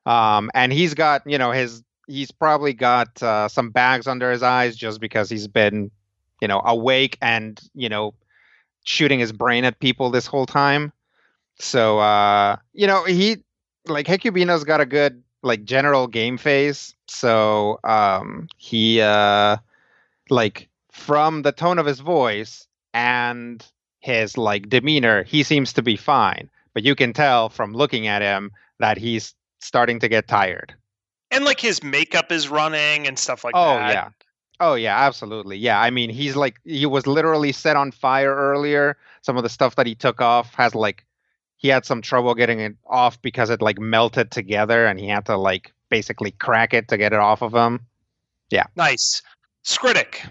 [0.05, 4.43] Um, and he's got you know his he's probably got uh, some bags under his
[4.43, 5.91] eyes just because he's been
[6.43, 8.12] you know awake and you know
[8.84, 10.93] shooting his brain at people this whole time.
[11.59, 13.38] So uh you know he
[13.86, 16.95] like hecubino's got a good like general game phase.
[17.07, 19.57] So um he uh
[20.28, 23.64] like from the tone of his voice and
[24.01, 26.51] his like demeanor he seems to be fine.
[26.74, 30.74] But you can tell from looking at him that he's starting to get tired.
[31.30, 33.95] And like his makeup is running and stuff like oh that.
[33.95, 34.09] yeah
[34.62, 38.96] oh yeah absolutely yeah i mean he's like he was literally set on fire earlier
[39.20, 41.04] some of the stuff that he took off has like
[41.56, 45.26] he had some trouble getting it off because it like melted together and he had
[45.26, 47.80] to like basically crack it to get it off of him
[48.50, 48.66] Yeah.
[48.76, 49.22] Nice.
[49.64, 50.26] Skritic.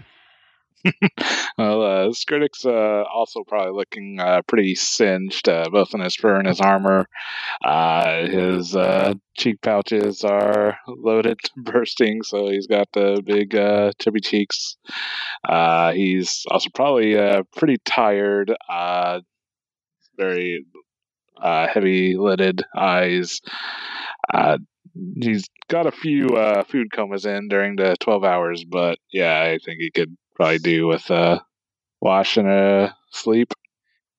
[1.58, 6.36] Well, uh, Skritic's uh, also probably looking uh, pretty singed, uh, both in his fur
[6.38, 7.06] and his armor.
[7.62, 13.52] Uh, his uh, cheek pouches are loaded bursting, so he's got the big
[13.98, 14.76] chubby cheeks.
[15.94, 17.16] He's also probably
[17.54, 18.54] pretty tired,
[20.18, 20.64] very
[21.42, 23.40] heavy lidded eyes.
[25.22, 29.58] He's got a few uh, food comas in during the 12 hours, but yeah, I
[29.58, 31.40] think he could probably do with uh,
[32.00, 33.52] wash and a sleep.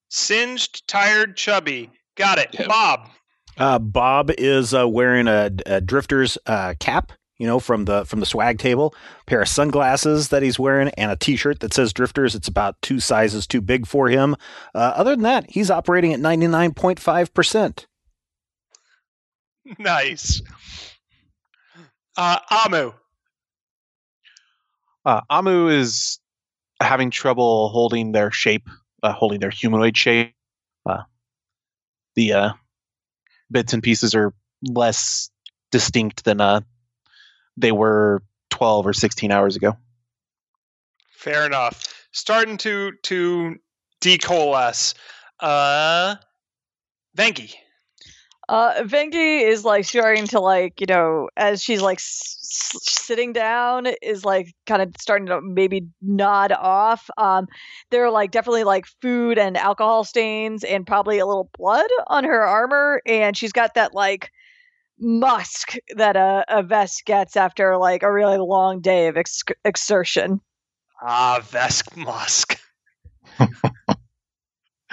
[0.10, 1.90] Singed, tired, chubby.
[2.16, 2.50] Got it.
[2.58, 2.68] Yep.
[2.68, 3.10] Bob.
[3.58, 8.20] uh, Bob is uh, wearing a, a drifter's uh, cap, you know, from the from
[8.20, 8.94] the swag table.
[9.26, 12.36] pair of sunglasses that he's wearing, and a T-shirt that says Drifters.
[12.36, 14.36] It's about two sizes too big for him.
[14.76, 17.88] Uh, other than that, he's operating at ninety nine point five percent.
[19.80, 20.42] Nice.
[22.18, 22.92] Uh, Amu.
[25.06, 26.20] Uh, Amu is
[26.82, 28.70] having trouble holding their shape,
[29.02, 30.34] uh, holding their humanoid shape.
[30.86, 31.04] Uh,
[32.16, 32.54] the uh,
[33.52, 35.30] bits and pieces are less
[35.72, 36.62] distinct than uh,
[37.58, 39.76] they were 12 or 16 hours ago.
[41.12, 42.06] Fair enough.
[42.12, 43.56] Starting to to
[44.02, 44.94] decoalesce.
[45.40, 46.16] Uh,
[47.18, 47.54] Vangi.
[48.54, 52.38] Uh, Vangi is like starting to like you know as she's like s-
[52.76, 57.10] s- sitting down is like kind of starting to maybe nod off.
[57.18, 57.48] Um,
[57.90, 62.26] there are like definitely like food and alcohol stains and probably a little blood on
[62.26, 64.30] her armor, and she's got that like
[65.00, 70.40] musk that a, a Vesk gets after like a really long day of ex- exertion.
[71.02, 72.60] Ah, Vesk Musk.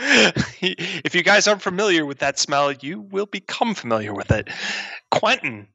[0.60, 4.48] if you guys aren't familiar with that smell, you will become familiar with it.
[5.10, 5.68] Quentin.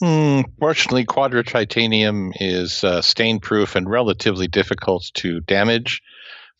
[0.00, 6.00] Hmm, fortunately, quadratitanium is uh, stain proof and relatively difficult to damage,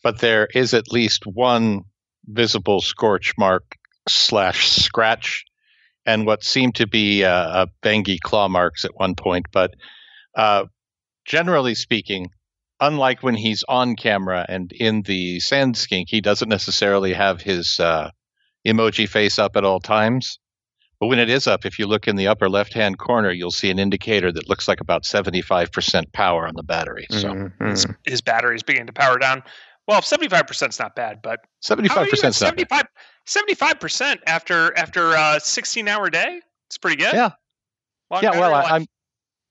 [0.03, 1.83] but there is at least one
[2.25, 3.77] visible scorch mark
[4.07, 5.45] slash scratch
[6.05, 9.45] and what seemed to be uh, Vangi claw marks at one point.
[9.51, 9.75] But
[10.35, 10.65] uh,
[11.25, 12.29] generally speaking,
[12.83, 17.79] unlike when he's on camera and in the sand skink, he doesn't necessarily have his
[17.79, 18.09] uh,
[18.67, 20.39] emoji face up at all times.
[20.99, 23.51] But when it is up, if you look in the upper left hand corner, you'll
[23.51, 27.07] see an indicator that looks like about 75% power on the battery.
[27.09, 27.95] So Mhm.
[28.05, 29.43] His battery's beginning to power down.
[29.85, 32.87] Well, seventy-five percent is not bad, but how are you 75% at is not bad.
[33.25, 36.39] 75 percent after after a sixteen-hour day.
[36.67, 37.13] It's pretty good.
[37.13, 37.31] Yeah.
[38.09, 38.71] Long Yeah, well, I, life.
[38.71, 38.85] I'm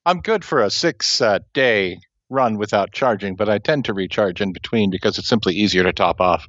[0.07, 1.99] I'm good for a six uh, day
[2.33, 5.93] run without charging, but I tend to recharge in between because it's simply easier to
[5.93, 6.49] top off.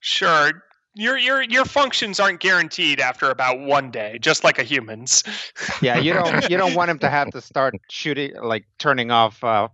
[0.00, 0.62] sure.
[0.94, 5.22] Your your your functions aren't guaranteed after about one day, just like a human's.
[5.82, 9.44] Yeah, you don't you don't want him to have to start shooting like turning off
[9.44, 9.68] uh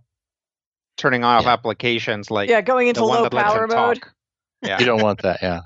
[0.97, 1.53] turning off Yeah.
[1.53, 4.01] applications like yeah, going into one low that power mode.
[4.01, 4.13] talk.
[4.61, 4.77] Yeah.
[4.79, 5.61] You don't want that, yeah.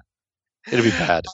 [0.72, 1.26] It'll be bad.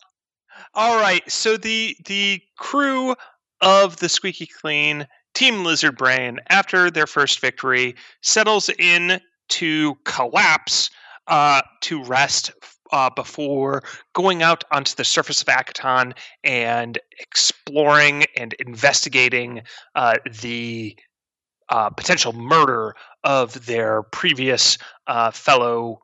[0.74, 3.16] All right, so the the crew
[3.62, 5.06] of the Squeaky Clean
[5.36, 10.90] Team Lizard Brain, after their first victory, settles in to collapse
[11.28, 12.52] uh, to rest
[12.92, 13.84] uh, before
[14.14, 16.14] going out onto the surface of Akiton
[16.44, 19.62] and exploring and investigating
[19.96, 20.96] uh, the
[21.70, 24.78] uh, potential murder of their previous
[25.08, 26.00] uh, fellow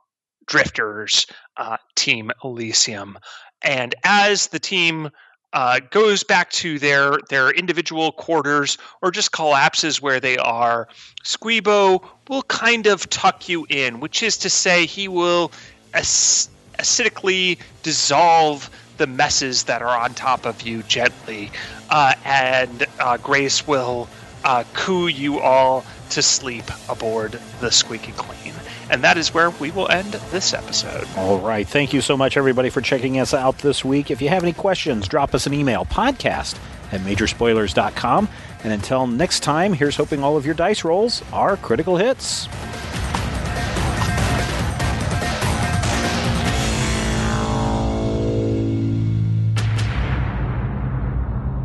[0.47, 1.27] drifters,
[1.57, 3.17] uh, Team Elysium.
[3.61, 5.11] And as the team
[5.53, 10.87] uh, goes back to their their individual quarters or just collapses where they are,
[11.25, 15.51] Squeebo will kind of tuck you in, which is to say, he will
[15.95, 16.49] ac-
[16.79, 21.51] acidically dissolve the messes that are on top of you gently,
[21.89, 24.11] uh, and uh, Grace will
[24.43, 28.53] uh, coo you all to sleep aboard the Squeaky Clean.
[28.89, 31.07] And that is where we will end this episode.
[31.17, 31.67] All right.
[31.67, 34.11] Thank you so much, everybody, for checking us out this week.
[34.11, 36.59] If you have any questions, drop us an email podcast
[36.91, 38.27] at majorspoilers.com.
[38.63, 42.47] And until next time, here's hoping all of your dice rolls are critical hits.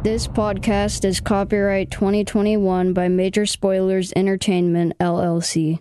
[0.06, 5.80] This podcast is copyright 2021 by Major Spoilers Entertainment, LLC.